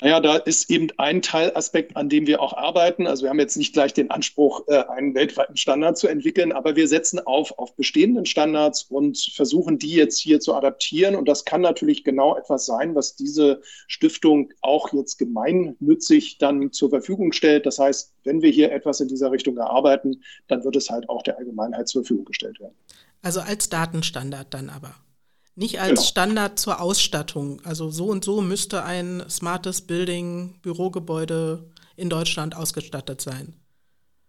Naja, 0.00 0.18
da 0.18 0.36
ist 0.36 0.70
eben 0.70 0.88
ein 0.96 1.22
Teilaspekt, 1.22 1.96
an 1.96 2.08
dem 2.08 2.26
wir 2.26 2.42
auch 2.42 2.52
arbeiten. 2.52 3.06
Also 3.06 3.22
wir 3.22 3.30
haben 3.30 3.38
jetzt 3.38 3.56
nicht 3.56 3.72
gleich 3.72 3.94
den 3.94 4.10
Anspruch, 4.10 4.66
äh, 4.66 4.84
einen 4.88 5.14
weltweiten 5.14 5.56
Standard 5.56 5.96
zu 5.96 6.08
entwickeln, 6.08 6.50
aber 6.52 6.74
wir 6.74 6.88
setzen 6.88 7.20
auf 7.20 7.56
auf 7.58 7.76
bestehenden 7.76 8.26
Standards 8.26 8.82
und 8.82 9.16
versuchen, 9.34 9.78
die 9.78 9.92
jetzt 9.92 10.18
hier 10.18 10.40
zu 10.40 10.54
adaptieren. 10.54 11.14
Und 11.14 11.28
das 11.28 11.44
kann 11.44 11.60
natürlich 11.60 12.02
genau 12.02 12.36
etwas 12.36 12.66
sein, 12.66 12.94
was 12.96 13.14
diese 13.14 13.62
Stiftung 13.86 14.52
auch 14.62 14.92
jetzt 14.92 15.16
gemeinnützig 15.16 16.38
dann 16.38 16.72
zur 16.72 16.90
Verfügung 16.90 17.32
stellt. 17.32 17.64
Das 17.64 17.78
heißt, 17.78 18.14
wenn 18.24 18.42
wir 18.42 18.50
hier 18.50 18.72
etwas 18.72 19.00
in 19.00 19.06
dieser 19.08 19.30
Richtung 19.30 19.56
erarbeiten, 19.56 20.24
dann 20.48 20.64
wird 20.64 20.74
es 20.74 20.90
halt 20.90 21.08
auch 21.08 21.22
der 21.22 21.38
Allgemeinheit 21.38 21.88
zur 21.88 22.02
Verfügung 22.02 22.24
gestellt 22.24 22.58
werden. 22.58 22.74
Also 23.22 23.40
als 23.40 23.68
Datenstandard 23.68 24.52
dann 24.52 24.70
aber. 24.70 24.96
Nicht 25.56 25.80
als 25.80 25.90
genau. 25.90 26.02
Standard 26.02 26.58
zur 26.58 26.80
Ausstattung. 26.80 27.60
Also 27.64 27.90
so 27.90 28.06
und 28.06 28.24
so 28.24 28.40
müsste 28.40 28.84
ein 28.84 29.22
smartes 29.28 29.82
Building, 29.82 30.58
Bürogebäude 30.62 31.70
in 31.96 32.10
Deutschland 32.10 32.56
ausgestattet 32.56 33.20
sein. 33.20 33.54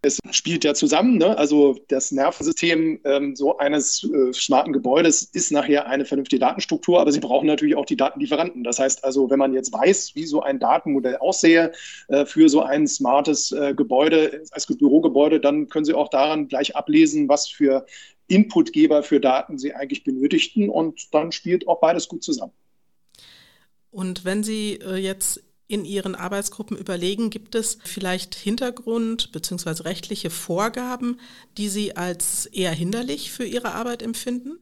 Es 0.06 0.20
spielt 0.30 0.64
ja 0.64 0.76
zusammen, 0.76 1.18
ne? 1.18 1.36
also 1.36 1.80
das 1.88 2.12
Nervensystem 2.12 3.00
ähm, 3.06 3.36
so 3.36 3.58
eines 3.58 4.04
äh, 4.04 4.32
smarten 4.34 4.72
Gebäudes 4.72 5.24
ist 5.34 5.52
nachher 5.52 5.88
eine 5.88 6.06
vernünftige 6.06 6.40
Datenstruktur, 6.40 7.02
aber 7.02 7.12
sie 7.12 7.20
brauchen 7.20 7.48
natürlich 7.48 7.76
auch 7.76 7.88
die 7.88 7.96
Datenlieferanten. 7.96 8.64
Das 8.64 8.78
heißt 8.78 9.04
also, 9.04 9.32
wenn 9.32 9.40
man 9.40 9.56
jetzt 9.56 9.74
weiß, 9.74 10.12
wie 10.14 10.26
so 10.26 10.44
ein 10.44 10.60
Datenmodell 10.60 11.18
aussehe 11.18 11.72
äh, 12.10 12.24
für 12.28 12.50
so 12.50 12.62
ein 12.62 12.86
smartes 12.86 13.52
äh, 13.52 13.74
Gebäude 13.74 14.44
als 14.52 14.68
Bürogebäude, 14.68 15.40
dann 15.40 15.70
können 15.70 15.86
Sie 15.86 15.96
auch 15.96 16.10
daran 16.10 16.50
gleich 16.50 16.76
ablesen, 16.76 17.28
was 17.28 17.48
für 17.48 17.88
Inputgeber 18.28 19.04
für 19.04 19.20
Daten 19.20 19.58
sie 19.58 19.74
eigentlich 19.74 20.04
benötigten. 20.04 20.70
Und 20.70 21.14
dann 21.14 21.32
spielt 21.32 21.68
auch 21.68 21.80
beides 21.80 22.08
gut 22.08 22.24
zusammen. 22.24 22.54
Und 23.92 24.26
wenn 24.26 24.44
Sie 24.44 24.74
äh, 24.74 24.98
jetzt 24.98 25.42
in 25.68 25.86
Ihren 25.86 26.16
Arbeitsgruppen 26.16 26.78
überlegen, 26.78 27.30
gibt 27.30 27.56
es 27.56 27.80
vielleicht 27.84 28.36
Hintergrund 28.36 29.32
bzw. 29.32 29.84
rechtliche 29.84 30.30
Vorgaben, 30.30 31.20
die 31.58 31.70
Sie 31.70 31.96
als 31.96 32.46
eher 32.46 32.72
hinderlich 32.72 33.32
für 33.32 33.46
Ihre 33.46 33.74
Arbeit 33.74 34.04
empfinden? 34.04 34.60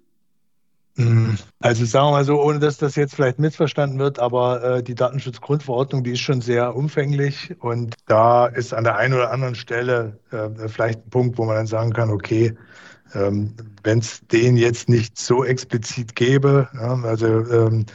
Mm, 0.95 1.31
also 1.59 1.85
sagen 1.85 2.07
wir 2.07 2.11
mal 2.11 2.25
so, 2.25 2.39
ohne 2.39 2.59
dass 2.59 2.77
das 2.77 2.95
jetzt 2.95 3.15
vielleicht 3.15 3.39
missverstanden 3.39 3.97
wird, 3.97 4.19
aber 4.19 4.63
äh, 4.63 4.83
die 4.83 4.93
Datenschutzgrundverordnung, 4.93 6.03
die 6.03 6.11
ist 6.11 6.19
schon 6.19 6.41
sehr 6.41 6.75
umfänglich 6.75 7.55
und 7.59 7.95
da 8.05 8.45
ist 8.45 8.73
an 8.73 8.83
der 8.83 8.97
einen 8.97 9.15
oder 9.15 9.31
anderen 9.31 9.55
Stelle 9.55 10.19
äh, 10.29 10.67
vielleicht 10.69 11.07
ein 11.07 11.09
Punkt, 11.09 11.37
wo 11.39 11.45
man 11.45 11.55
dann 11.55 11.67
sagen 11.67 11.93
kann, 11.93 12.11
okay, 12.11 12.55
ähm, 13.13 13.55
Wenn 13.83 13.99
es 13.99 14.21
den 14.27 14.57
jetzt 14.57 14.89
nicht 14.89 15.17
so 15.17 15.43
explizit 15.43 16.15
gäbe, 16.15 16.69
ja, 16.73 16.95
also 17.03 17.27
ähm, 17.27 17.85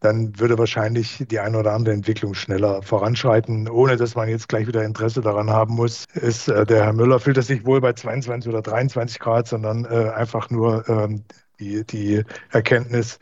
dann 0.00 0.38
würde 0.38 0.58
wahrscheinlich 0.58 1.24
die 1.30 1.40
eine 1.40 1.58
oder 1.58 1.72
andere 1.72 1.94
Entwicklung 1.94 2.34
schneller 2.34 2.82
voranschreiten, 2.82 3.68
ohne 3.68 3.96
dass 3.96 4.14
man 4.14 4.28
jetzt 4.28 4.48
gleich 4.48 4.66
wieder 4.66 4.84
Interesse 4.84 5.20
daran 5.20 5.50
haben 5.50 5.74
muss. 5.74 6.04
Ist 6.14 6.48
äh, 6.48 6.66
der 6.66 6.84
Herr 6.84 6.92
Müller 6.92 7.18
fühlt 7.18 7.38
er 7.38 7.42
sich 7.42 7.64
wohl 7.64 7.80
bei 7.80 7.92
22 7.92 8.48
oder 8.48 8.62
23 8.62 9.18
Grad, 9.18 9.48
sondern 9.48 9.84
äh, 9.86 10.10
einfach 10.10 10.50
nur 10.50 10.88
ähm, 10.88 11.24
die, 11.58 11.84
die 11.84 12.22
Erkenntnis, 12.50 13.18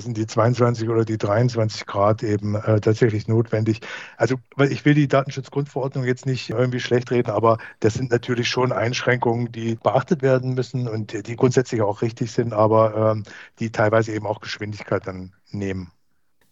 sind 0.00 0.16
die 0.16 0.26
22 0.26 0.88
oder 0.88 1.04
die 1.04 1.18
23 1.18 1.86
Grad 1.86 2.22
eben 2.22 2.54
äh, 2.54 2.80
tatsächlich 2.80 3.28
notwendig. 3.28 3.80
Also 4.16 4.36
weil 4.56 4.72
ich 4.72 4.84
will 4.84 4.94
die 4.94 5.08
Datenschutzgrundverordnung 5.08 6.04
jetzt 6.04 6.26
nicht 6.26 6.50
irgendwie 6.50 6.80
schlecht 6.80 7.10
reden, 7.10 7.30
aber 7.30 7.58
das 7.80 7.94
sind 7.94 8.10
natürlich 8.10 8.48
schon 8.48 8.72
Einschränkungen, 8.72 9.52
die 9.52 9.76
beachtet 9.76 10.22
werden 10.22 10.54
müssen 10.54 10.88
und 10.88 11.26
die 11.26 11.36
grundsätzlich 11.36 11.82
auch 11.82 12.02
richtig 12.02 12.32
sind, 12.32 12.52
aber 12.52 13.12
ähm, 13.12 13.24
die 13.58 13.70
teilweise 13.70 14.12
eben 14.12 14.26
auch 14.26 14.40
Geschwindigkeit 14.40 15.06
dann 15.06 15.32
nehmen. 15.50 15.90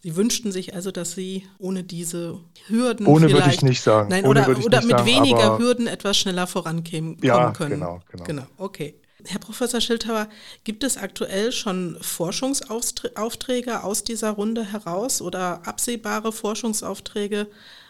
Sie 0.02 0.16
wünschten 0.16 0.50
sich 0.50 0.74
also, 0.74 0.90
dass 0.90 1.12
Sie 1.12 1.46
ohne 1.58 1.84
diese 1.84 2.40
Hürden 2.66 3.06
ohne 3.06 3.30
würde 3.30 3.50
ich 3.50 3.62
nicht 3.62 3.82
sagen. 3.82 4.08
Nein, 4.08 4.24
ohne 4.24 4.48
oder, 4.48 4.58
oder 4.58 4.80
mit 4.80 4.90
sagen, 4.90 5.06
weniger 5.06 5.58
Hürden 5.58 5.86
etwas 5.86 6.18
schneller 6.18 6.48
vorankommen 6.48 7.18
ja, 7.22 7.52
können. 7.52 7.78
Genau, 7.78 8.00
genau. 8.10 8.24
Genau, 8.24 8.42
okay. 8.58 8.96
Herr 9.26 9.38
Professor 9.38 9.80
Schildhauer, 9.80 10.28
gibt 10.64 10.84
es 10.84 10.96
aktuell 10.96 11.52
schon 11.52 11.96
Forschungsaufträge 12.00 13.82
aus 13.84 14.04
dieser 14.04 14.30
Runde 14.30 14.64
heraus 14.64 15.22
oder 15.22 15.66
absehbare 15.66 16.32
Forschungsaufträge 16.32 17.48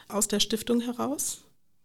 aus 0.09 0.29
der 0.29 0.41
Stiftung 0.41 0.81
heraus? 0.81 1.43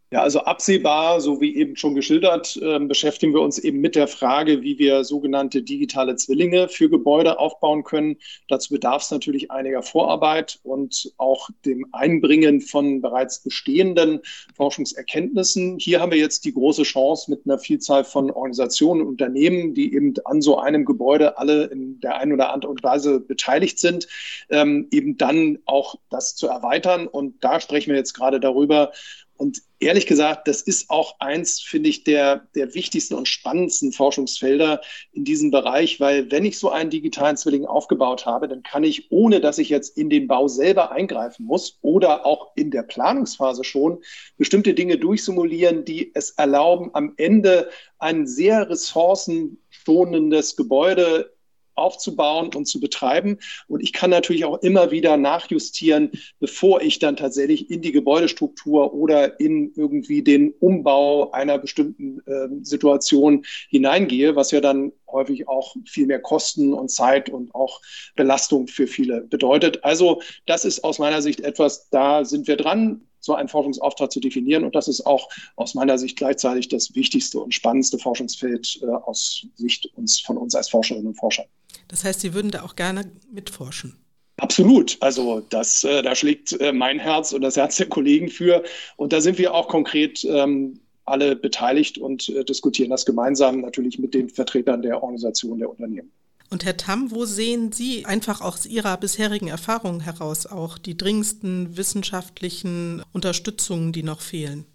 Ja, 0.09 0.21
also 0.21 0.39
absehbar, 0.39 1.19
so 1.19 1.41
wie 1.41 1.57
eben 1.57 1.75
schon 1.75 1.93
geschildert, 1.93 2.57
äh, 2.61 2.79
beschäftigen 2.79 3.33
wir 3.33 3.41
uns 3.41 3.59
eben 3.59 3.81
mit 3.81 3.93
der 3.93 4.07
Frage, 4.07 4.61
wie 4.61 4.79
wir 4.79 5.03
sogenannte 5.03 5.61
digitale 5.63 6.15
Zwillinge 6.15 6.69
für 6.69 6.89
Gebäude 6.89 7.39
aufbauen 7.39 7.83
können. 7.83 8.15
Dazu 8.47 8.73
bedarf 8.73 9.01
es 9.01 9.11
natürlich 9.11 9.51
einiger 9.51 9.83
Vorarbeit 9.83 10.61
und 10.63 11.11
auch 11.17 11.49
dem 11.65 11.87
Einbringen 11.91 12.61
von 12.61 13.01
bereits 13.01 13.43
bestehenden 13.43 14.21
Forschungserkenntnissen. 14.55 15.77
Hier 15.77 15.99
haben 15.99 16.13
wir 16.13 16.19
jetzt 16.19 16.45
die 16.45 16.53
große 16.53 16.83
Chance 16.83 17.29
mit 17.29 17.41
einer 17.45 17.59
Vielzahl 17.59 18.05
von 18.05 18.31
Organisationen 18.31 19.01
und 19.01 19.07
Unternehmen, 19.09 19.73
die 19.73 19.93
eben 19.93 20.13
an 20.23 20.41
so 20.41 20.57
einem 20.57 20.85
Gebäude 20.85 21.37
alle 21.37 21.65
in 21.65 21.99
der 21.99 22.15
einen 22.15 22.31
oder 22.31 22.53
anderen 22.53 22.81
Weise 22.81 23.19
beteiligt 23.19 23.77
sind, 23.77 24.07
ähm, 24.49 24.87
eben 24.89 25.17
dann 25.17 25.59
auch 25.65 25.95
das 26.09 26.33
zu 26.37 26.47
erweitern. 26.47 27.07
Und 27.07 27.43
da 27.43 27.59
sprechen 27.59 27.89
wir 27.89 27.97
jetzt 27.97 28.13
gerade 28.13 28.39
darüber, 28.39 28.93
und 29.37 29.61
ehrlich 29.79 30.07
gesagt, 30.07 30.47
das 30.47 30.61
ist 30.61 30.89
auch 30.89 31.19
eins, 31.19 31.61
finde 31.61 31.89
ich, 31.89 32.03
der, 32.03 32.47
der 32.55 32.73
wichtigsten 32.73 33.13
und 33.13 33.27
spannendsten 33.27 33.91
Forschungsfelder 33.91 34.81
in 35.11 35.23
diesem 35.23 35.51
Bereich, 35.51 35.99
weil 35.99 36.31
wenn 36.31 36.45
ich 36.45 36.57
so 36.57 36.69
einen 36.69 36.89
digitalen 36.89 37.37
Zwilling 37.37 37.65
aufgebaut 37.65 38.25
habe, 38.25 38.47
dann 38.47 38.63
kann 38.63 38.83
ich, 38.83 39.11
ohne 39.11 39.39
dass 39.39 39.57
ich 39.57 39.69
jetzt 39.69 39.97
in 39.97 40.09
den 40.09 40.27
Bau 40.27 40.47
selber 40.47 40.91
eingreifen 40.91 41.45
muss 41.45 41.77
oder 41.81 42.25
auch 42.25 42.51
in 42.55 42.71
der 42.71 42.83
Planungsphase 42.83 43.63
schon, 43.63 44.01
bestimmte 44.37 44.73
Dinge 44.73 44.97
durchsimulieren, 44.97 45.85
die 45.85 46.11
es 46.15 46.31
erlauben, 46.31 46.89
am 46.93 47.13
Ende 47.17 47.69
ein 47.99 48.25
sehr 48.25 48.69
ressourcenschonendes 48.69 50.55
Gebäude 50.55 51.36
aufzubauen 51.77 52.49
und 52.55 52.65
zu 52.65 52.79
betreiben. 52.79 53.37
Und 53.67 53.81
ich 53.81 53.93
kann 53.93 54.09
natürlich 54.09 54.45
auch 54.45 54.61
immer 54.61 54.91
wieder 54.91 55.17
nachjustieren, 55.17 56.11
bevor 56.39 56.81
ich 56.81 56.99
dann 56.99 57.15
tatsächlich 57.15 57.69
in 57.69 57.81
die 57.81 57.91
Gebäudestruktur 57.91 58.93
oder 58.93 59.39
in 59.39 59.73
irgendwie 59.75 60.23
den 60.23 60.53
Umbau 60.59 61.31
einer 61.31 61.57
bestimmten 61.57 62.19
äh, 62.25 62.47
Situation 62.63 63.45
hineingehe, 63.69 64.35
was 64.35 64.51
ja 64.51 64.61
dann 64.61 64.91
häufig 65.09 65.47
auch 65.47 65.75
viel 65.85 66.07
mehr 66.07 66.19
Kosten 66.19 66.73
und 66.73 66.89
Zeit 66.89 67.29
und 67.29 67.53
auch 67.55 67.81
Belastung 68.15 68.67
für 68.67 68.87
viele 68.87 69.21
bedeutet. 69.21 69.83
Also 69.83 70.21
das 70.45 70.65
ist 70.65 70.83
aus 70.83 70.99
meiner 70.99 71.21
Sicht 71.21 71.41
etwas, 71.41 71.89
da 71.89 72.25
sind 72.25 72.47
wir 72.47 72.57
dran 72.57 73.01
so 73.27 73.35
einen 73.35 73.47
Forschungsauftrag 73.47 74.11
zu 74.11 74.19
definieren. 74.19 74.63
Und 74.63 74.73
das 74.73 74.87
ist 74.87 75.05
auch 75.05 75.29
aus 75.55 75.75
meiner 75.75 75.99
Sicht 75.99 76.17
gleichzeitig 76.17 76.69
das 76.69 76.95
wichtigste 76.95 77.39
und 77.39 77.53
spannendste 77.53 77.99
Forschungsfeld 77.99 78.79
äh, 78.81 78.87
aus 78.87 79.45
Sicht 79.55 79.85
uns, 79.95 80.19
von 80.19 80.37
uns 80.37 80.55
als 80.55 80.69
Forscherinnen 80.69 81.07
und 81.07 81.15
Forscher. 81.15 81.45
Das 81.87 82.03
heißt, 82.03 82.21
Sie 82.21 82.33
würden 82.33 82.49
da 82.49 82.63
auch 82.63 82.75
gerne 82.75 83.11
mitforschen. 83.31 83.95
Absolut. 84.37 84.97
Also 85.01 85.41
das, 85.49 85.83
äh, 85.83 86.01
da 86.01 86.15
schlägt 86.15 86.53
äh, 86.59 86.71
mein 86.71 86.99
Herz 86.99 87.33
und 87.33 87.41
das 87.41 87.57
Herz 87.57 87.77
der 87.77 87.89
Kollegen 87.89 88.29
für. 88.29 88.63
Und 88.95 89.13
da 89.13 89.21
sind 89.21 89.37
wir 89.37 89.53
auch 89.53 89.67
konkret 89.67 90.23
ähm, 90.25 90.79
alle 91.05 91.35
beteiligt 91.35 91.97
und 91.97 92.29
äh, 92.29 92.43
diskutieren 92.43 92.89
das 92.89 93.05
gemeinsam 93.05 93.61
natürlich 93.61 93.97
mit 93.99 94.13
den 94.13 94.29
Vertretern 94.29 94.81
der 94.81 95.01
Organisation 95.01 95.59
der 95.59 95.69
Unternehmen. 95.69 96.11
Und 96.49 96.63
Herr 96.63 96.77
Tamm, 96.77 97.11
wo 97.11 97.25
sehen 97.25 97.71
Sie 97.73 98.05
einfach 98.05 98.39
aus 98.39 98.65
Ihrer 98.65 98.95
bisherigen 98.97 99.49
Erfahrung 99.49 99.99
heraus 99.99 100.45
auch 100.45 100.77
die 100.77 100.95
dringendsten 100.95 101.75
wissenschaftlichen 101.75 103.03
Unterstützungen, 103.11 103.91
die 103.91 104.03
noch 104.03 104.21
fehlen? 104.21 104.65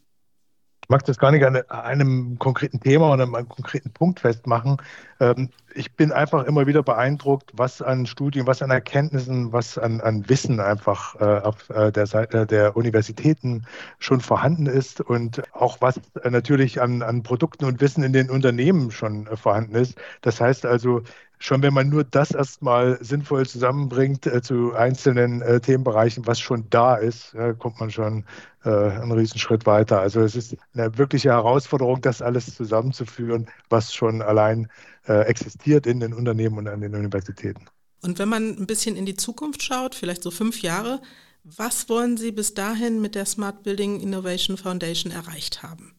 Ich 0.85 0.89
mag 0.89 1.05
das 1.05 1.17
gar 1.17 1.31
nicht 1.31 1.45
an 1.45 1.63
einem 1.71 2.39
konkreten 2.39 2.81
Thema 2.81 3.13
oder 3.13 3.23
an 3.23 3.35
einem 3.35 3.49
konkreten 3.49 3.93
Punkt 3.93 4.21
festmachen. 4.21 4.79
Ähm, 5.21 5.49
ich 5.75 5.95
bin 5.95 6.13
einfach 6.13 6.45
immer 6.45 6.67
wieder 6.67 6.83
beeindruckt, 6.83 7.53
was 7.55 7.81
an 7.81 8.05
Studien, 8.05 8.47
was 8.47 8.61
an 8.63 8.71
Erkenntnissen, 8.71 9.53
was 9.53 9.79
an, 9.79 10.01
an 10.03 10.29
Wissen 10.29 10.61
einfach 10.61 11.15
äh, 11.21 11.41
auf 11.41 11.71
äh, 11.71 11.93
der 11.93 12.07
Seite 12.07 12.47
der 12.47 12.77
Universitäten 12.77 13.65
schon 14.01 14.21
vorhanden 14.21 14.67
ist 14.67 15.01
und 15.01 15.43
auch 15.55 15.81
was 15.81 16.01
natürlich 16.29 16.83
an, 16.83 17.01
an 17.01 17.23
Produkten 17.23 17.65
und 17.65 17.81
Wissen 17.81 18.03
in 18.03 18.13
den 18.13 18.29
Unternehmen 18.29 18.91
schon 18.91 19.27
vorhanden 19.37 19.77
ist. 19.77 19.95
Das 20.21 20.41
heißt 20.41 20.67
also, 20.67 21.03
schon 21.43 21.61
wenn 21.61 21.75
man 21.75 21.89
nur 21.89 22.05
das 22.05 22.31
erstmal 22.31 23.03
sinnvoll 23.05 23.45
zusammenbringt 23.47 24.27
äh, 24.27 24.41
zu 24.43 24.75
einzelnen 24.75 25.43
äh, 25.43 25.61
Themenbereichen, 25.61 26.25
was 26.25 26.39
schon 26.39 26.71
da 26.71 26.95
ist, 26.95 27.35
äh, 27.35 27.55
kommt 27.59 27.81
man 27.81 27.91
schon 27.91 28.25
äh, 28.65 28.71
einen 28.71 29.11
Riesenschritt 29.11 29.67
weiter. 29.67 30.01
Also 30.01 30.21
es 30.21 30.37
ist 30.37 30.57
eine 30.73 30.97
wirkliche 30.97 31.31
Herausforderung, 31.31 32.01
das 32.01 32.23
alles 32.23 32.55
zusammenzuführen, 32.55 33.49
was 33.71 33.93
schon 33.93 34.23
allein 34.23 34.69
äh, 35.09 35.23
existiert 35.23 35.89
in 35.89 35.99
den 35.99 36.15
Unternehmen 36.15 36.59
und 36.59 36.69
an 36.69 36.81
den 36.81 36.95
Universitäten. 36.95 37.67
Und 38.03 38.21
wenn 38.21 38.29
man 38.29 38.51
ein 38.51 38.67
bisschen 38.69 38.95
in 38.95 39.05
die 39.05 39.17
Zukunft 39.17 39.65
schaut, 39.65 39.97
vielleicht 39.97 40.23
so 40.23 40.31
fünf 40.31 40.63
Jahre, 40.63 41.03
was 41.43 41.89
wollen 41.89 42.17
Sie 42.17 42.31
bis 42.31 42.55
dahin 42.55 43.01
mit 43.01 43.17
der 43.17 43.27
Smart 43.27 43.65
Building 43.65 43.99
Innovation 43.99 44.57
Foundation 44.57 45.11
erreicht 45.11 45.65
haben? 45.65 45.97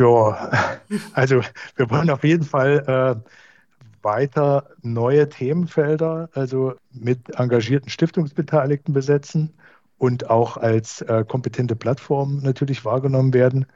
Ja, 0.00 0.78
also 1.12 1.42
wir 1.74 1.90
wollen 1.90 2.10
auf 2.10 2.22
jeden 2.22 2.44
Fall 2.44 3.20
äh, 3.24 3.30
weiter 4.04 4.68
neue 4.82 5.28
Themenfelder, 5.28 6.28
also 6.34 6.74
mit 6.92 7.38
engagierten 7.38 7.88
Stiftungsbeteiligten 7.88 8.94
besetzen 8.94 9.54
und 9.98 10.30
auch 10.30 10.56
als 10.56 11.00
äh, 11.02 11.24
kompetente 11.26 11.76
Plattform 11.76 12.40
natürlich 12.42 12.84
wahrgenommen 12.84 13.32
werden, 13.34 13.66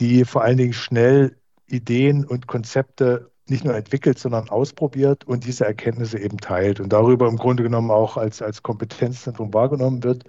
die 0.00 0.24
vor 0.24 0.42
allen 0.42 0.56
Dingen 0.56 0.72
schnell 0.72 1.36
Ideen 1.66 2.24
und 2.24 2.46
Konzepte 2.46 3.30
nicht 3.46 3.64
nur 3.64 3.74
entwickelt, 3.74 4.18
sondern 4.18 4.48
ausprobiert 4.48 5.24
und 5.24 5.44
diese 5.44 5.64
Erkenntnisse 5.64 6.18
eben 6.18 6.38
teilt 6.38 6.80
und 6.80 6.92
darüber 6.92 7.28
im 7.28 7.36
Grunde 7.36 7.62
genommen 7.62 7.90
auch 7.90 8.16
als, 8.16 8.42
als 8.42 8.62
Kompetenzzentrum 8.62 9.54
wahrgenommen 9.54 10.04
wird. 10.04 10.24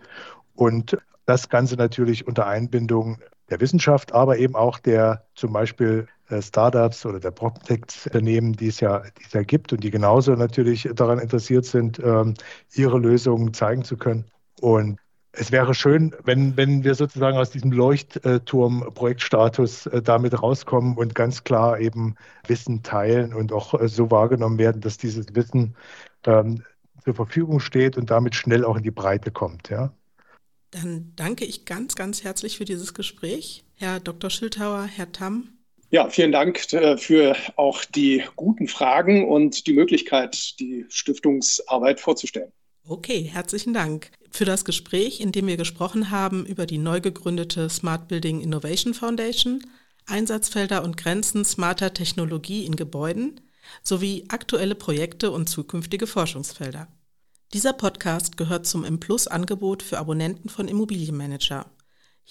Und 0.55 0.97
das 1.25 1.49
Ganze 1.49 1.75
natürlich 1.75 2.27
unter 2.27 2.47
Einbindung 2.47 3.19
der 3.49 3.59
Wissenschaft, 3.59 4.13
aber 4.13 4.37
eben 4.37 4.55
auch 4.55 4.79
der 4.79 5.25
zum 5.35 5.53
Beispiel 5.53 6.07
Startups 6.41 7.05
oder 7.05 7.19
der 7.19 7.31
PropTech-Unternehmen, 7.31 8.53
die 8.53 8.67
es 8.67 8.79
ja, 8.79 8.99
die 8.99 9.23
es 9.25 9.33
ja 9.33 9.43
gibt 9.43 9.73
und 9.73 9.83
die 9.83 9.91
genauso 9.91 10.33
natürlich 10.33 10.87
daran 10.95 11.19
interessiert 11.19 11.65
sind, 11.65 11.99
ähm, 11.99 12.35
ihre 12.73 12.99
Lösungen 12.99 13.53
zeigen 13.53 13.83
zu 13.83 13.97
können. 13.97 14.25
Und 14.61 14.99
es 15.31 15.51
wäre 15.51 15.73
schön, 15.73 16.15
wenn, 16.23 16.55
wenn 16.57 16.83
wir 16.83 16.95
sozusagen 16.95 17.37
aus 17.37 17.51
diesem 17.51 17.71
Leuchtturm-Projektstatus 17.71 19.85
äh, 19.87 20.01
damit 20.01 20.41
rauskommen 20.41 20.97
und 20.97 21.15
ganz 21.15 21.43
klar 21.43 21.79
eben 21.79 22.15
Wissen 22.47 22.83
teilen 22.83 23.33
und 23.33 23.53
auch 23.53 23.79
äh, 23.79 23.87
so 23.87 24.11
wahrgenommen 24.11 24.57
werden, 24.57 24.81
dass 24.81 24.97
dieses 24.97 25.33
Wissen 25.35 25.75
ähm, 26.25 26.63
zur 27.03 27.13
Verfügung 27.13 27.59
steht 27.59 27.97
und 27.97 28.09
damit 28.09 28.35
schnell 28.35 28.65
auch 28.65 28.77
in 28.77 28.83
die 28.83 28.91
Breite 28.91 29.31
kommt. 29.31 29.69
Ja. 29.69 29.93
Dann 30.71 31.13
danke 31.15 31.45
ich 31.45 31.65
ganz, 31.65 31.95
ganz 31.95 32.23
herzlich 32.23 32.57
für 32.57 32.65
dieses 32.65 32.93
Gespräch. 32.93 33.63
Herr 33.75 33.99
Dr. 33.99 34.29
Schildhauer, 34.29 34.83
Herr 34.83 35.11
Tamm. 35.11 35.58
Ja, 35.91 36.09
vielen 36.09 36.31
Dank 36.31 36.71
äh, 36.73 36.97
für 36.97 37.35
auch 37.55 37.83
die 37.83 38.23
guten 38.35 38.67
Fragen 38.67 39.27
und 39.27 39.65
die 39.65 39.73
Möglichkeit, 39.73 40.59
die 40.59 40.85
Stiftungsarbeit 40.89 41.99
vorzustellen. 41.99 42.51
Okay, 42.87 43.23
herzlichen 43.23 43.73
Dank 43.73 44.11
für 44.29 44.45
das 44.45 44.65
Gespräch, 44.65 45.19
in 45.19 45.31
dem 45.31 45.47
wir 45.47 45.57
gesprochen 45.57 46.11
haben 46.11 46.45
über 46.45 46.67
die 46.67 46.77
neu 46.77 47.01
gegründete 47.01 47.69
Smart 47.69 48.07
Building 48.07 48.41
Innovation 48.41 48.93
Foundation, 48.93 49.65
Einsatzfelder 50.05 50.83
und 50.83 50.97
Grenzen 50.97 51.43
smarter 51.43 51.93
Technologie 51.93 52.65
in 52.65 52.75
Gebäuden 52.75 53.41
sowie 53.83 54.25
aktuelle 54.29 54.75
Projekte 54.75 55.31
und 55.31 55.47
zukünftige 55.49 56.07
Forschungsfelder. 56.07 56.87
Dieser 57.53 57.73
Podcast 57.73 58.37
gehört 58.37 58.67
zum 58.67 58.83
M-Plus-Angebot 58.83 59.81
für 59.81 59.97
Abonnenten 59.97 60.49
von 60.49 60.67
Immobilienmanager. 60.67 61.65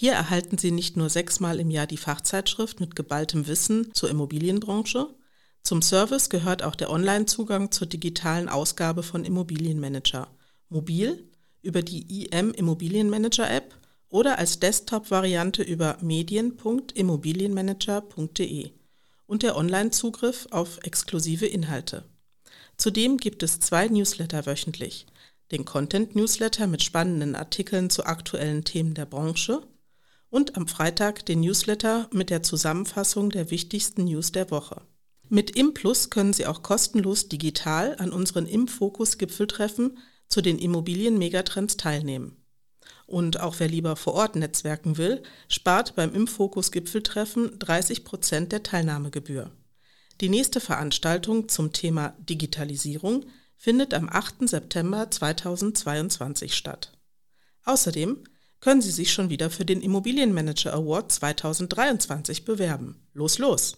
Hier 0.01 0.13
erhalten 0.13 0.59
Sie 0.59 0.71
nicht 0.71 0.97
nur 0.97 1.11
sechsmal 1.11 1.59
im 1.59 1.73
Jahr 1.73 1.89
die 1.89 1.97
Fachzeitschrift 1.97 2.79
mit 2.79 2.95
geballtem 2.95 3.49
Wissen 3.49 3.93
zur 3.95 4.09
Immobilienbranche, 4.09 5.09
zum 5.65 5.83
Service 5.83 6.31
gehört 6.31 6.63
auch 6.63 6.77
der 6.77 6.91
Online-Zugang 6.91 7.73
zur 7.73 7.89
digitalen 7.89 8.49
Ausgabe 8.49 9.03
von 9.03 9.25
Immobilienmanager, 9.25 10.29
mobil 10.69 11.29
über 11.63 11.83
die 11.83 12.27
IM 12.27 12.53
Immobilienmanager 12.53 13.51
App 13.51 13.75
oder 14.09 14.39
als 14.39 14.61
Desktop-Variante 14.61 15.65
über 15.65 15.99
medien.immobilienmanager.de 16.01 18.71
und 19.27 19.43
der 19.43 19.57
Online-Zugriff 19.57 20.47
auf 20.53 20.79
exklusive 20.85 21.47
Inhalte. 21.47 22.05
Zudem 22.77 23.17
gibt 23.17 23.43
es 23.43 23.59
zwei 23.59 23.89
Newsletter 23.89 24.47
wöchentlich. 24.47 25.07
Den 25.51 25.65
Content-Newsletter 25.65 26.69
mit 26.69 26.85
spannenden 26.85 27.35
Artikeln 27.35 27.91
zu 27.91 28.07
aktuellen 28.07 28.63
Themen 28.63 28.95
der 28.95 29.07
Branche 29.07 29.67
und 30.31 30.57
am 30.57 30.69
Freitag 30.69 31.25
den 31.27 31.41
Newsletter 31.41 32.09
mit 32.13 32.31
der 32.31 32.43
Zusammenfassung 32.43 33.31
der 33.31 33.51
wichtigsten 33.51 34.05
News 34.05 34.33
der 34.33 34.51
Woche. 34.51 34.83
Mit 35.29 35.57
ImPlus 35.57 36.11
können 36.11 36.33
Sie 36.33 36.47
auch 36.47 36.63
kostenlos 36.63 37.29
digital 37.29 37.97
an 37.99 38.11
unseren 38.11 38.47
Im-Fokus-Gipfeltreffen 38.47 39.99
zu 40.29 40.41
den 40.41 40.59
Immobilien-Megatrends 40.59 41.77
teilnehmen. 41.77 42.37
Und 43.07 43.41
auch 43.41 43.57
wer 43.59 43.69
lieber 43.69 43.97
vor 43.97 44.15
Ort 44.15 44.37
netzwerken 44.37 44.99
will, 44.99 45.23
spart 45.49 45.95
beim 45.95 46.15
Im-Fokus-Gipfeltreffen 46.15 47.59
30 47.59 48.05
Prozent 48.05 48.53
der 48.53 48.63
Teilnahmegebühr. 48.63 49.51
Die 50.21 50.29
nächste 50.29 50.61
Veranstaltung 50.61 51.49
zum 51.49 51.73
Thema 51.73 52.15
Digitalisierung 52.19 53.25
findet 53.57 53.95
am 53.95 54.09
8. 54.09 54.49
September 54.49 55.11
2022 55.11 56.55
statt. 56.55 56.93
Außerdem 57.65 58.25
können 58.61 58.83
Sie 58.83 58.91
sich 58.91 59.13
schon 59.13 59.31
wieder 59.31 59.51
für 59.51 59.65
den 59.65 59.81
Immobilienmanager 59.81 60.75
Award 60.75 61.13
2023 61.13 62.45
bewerben. 62.45 63.01
Los, 63.13 63.39
los! 63.39 63.77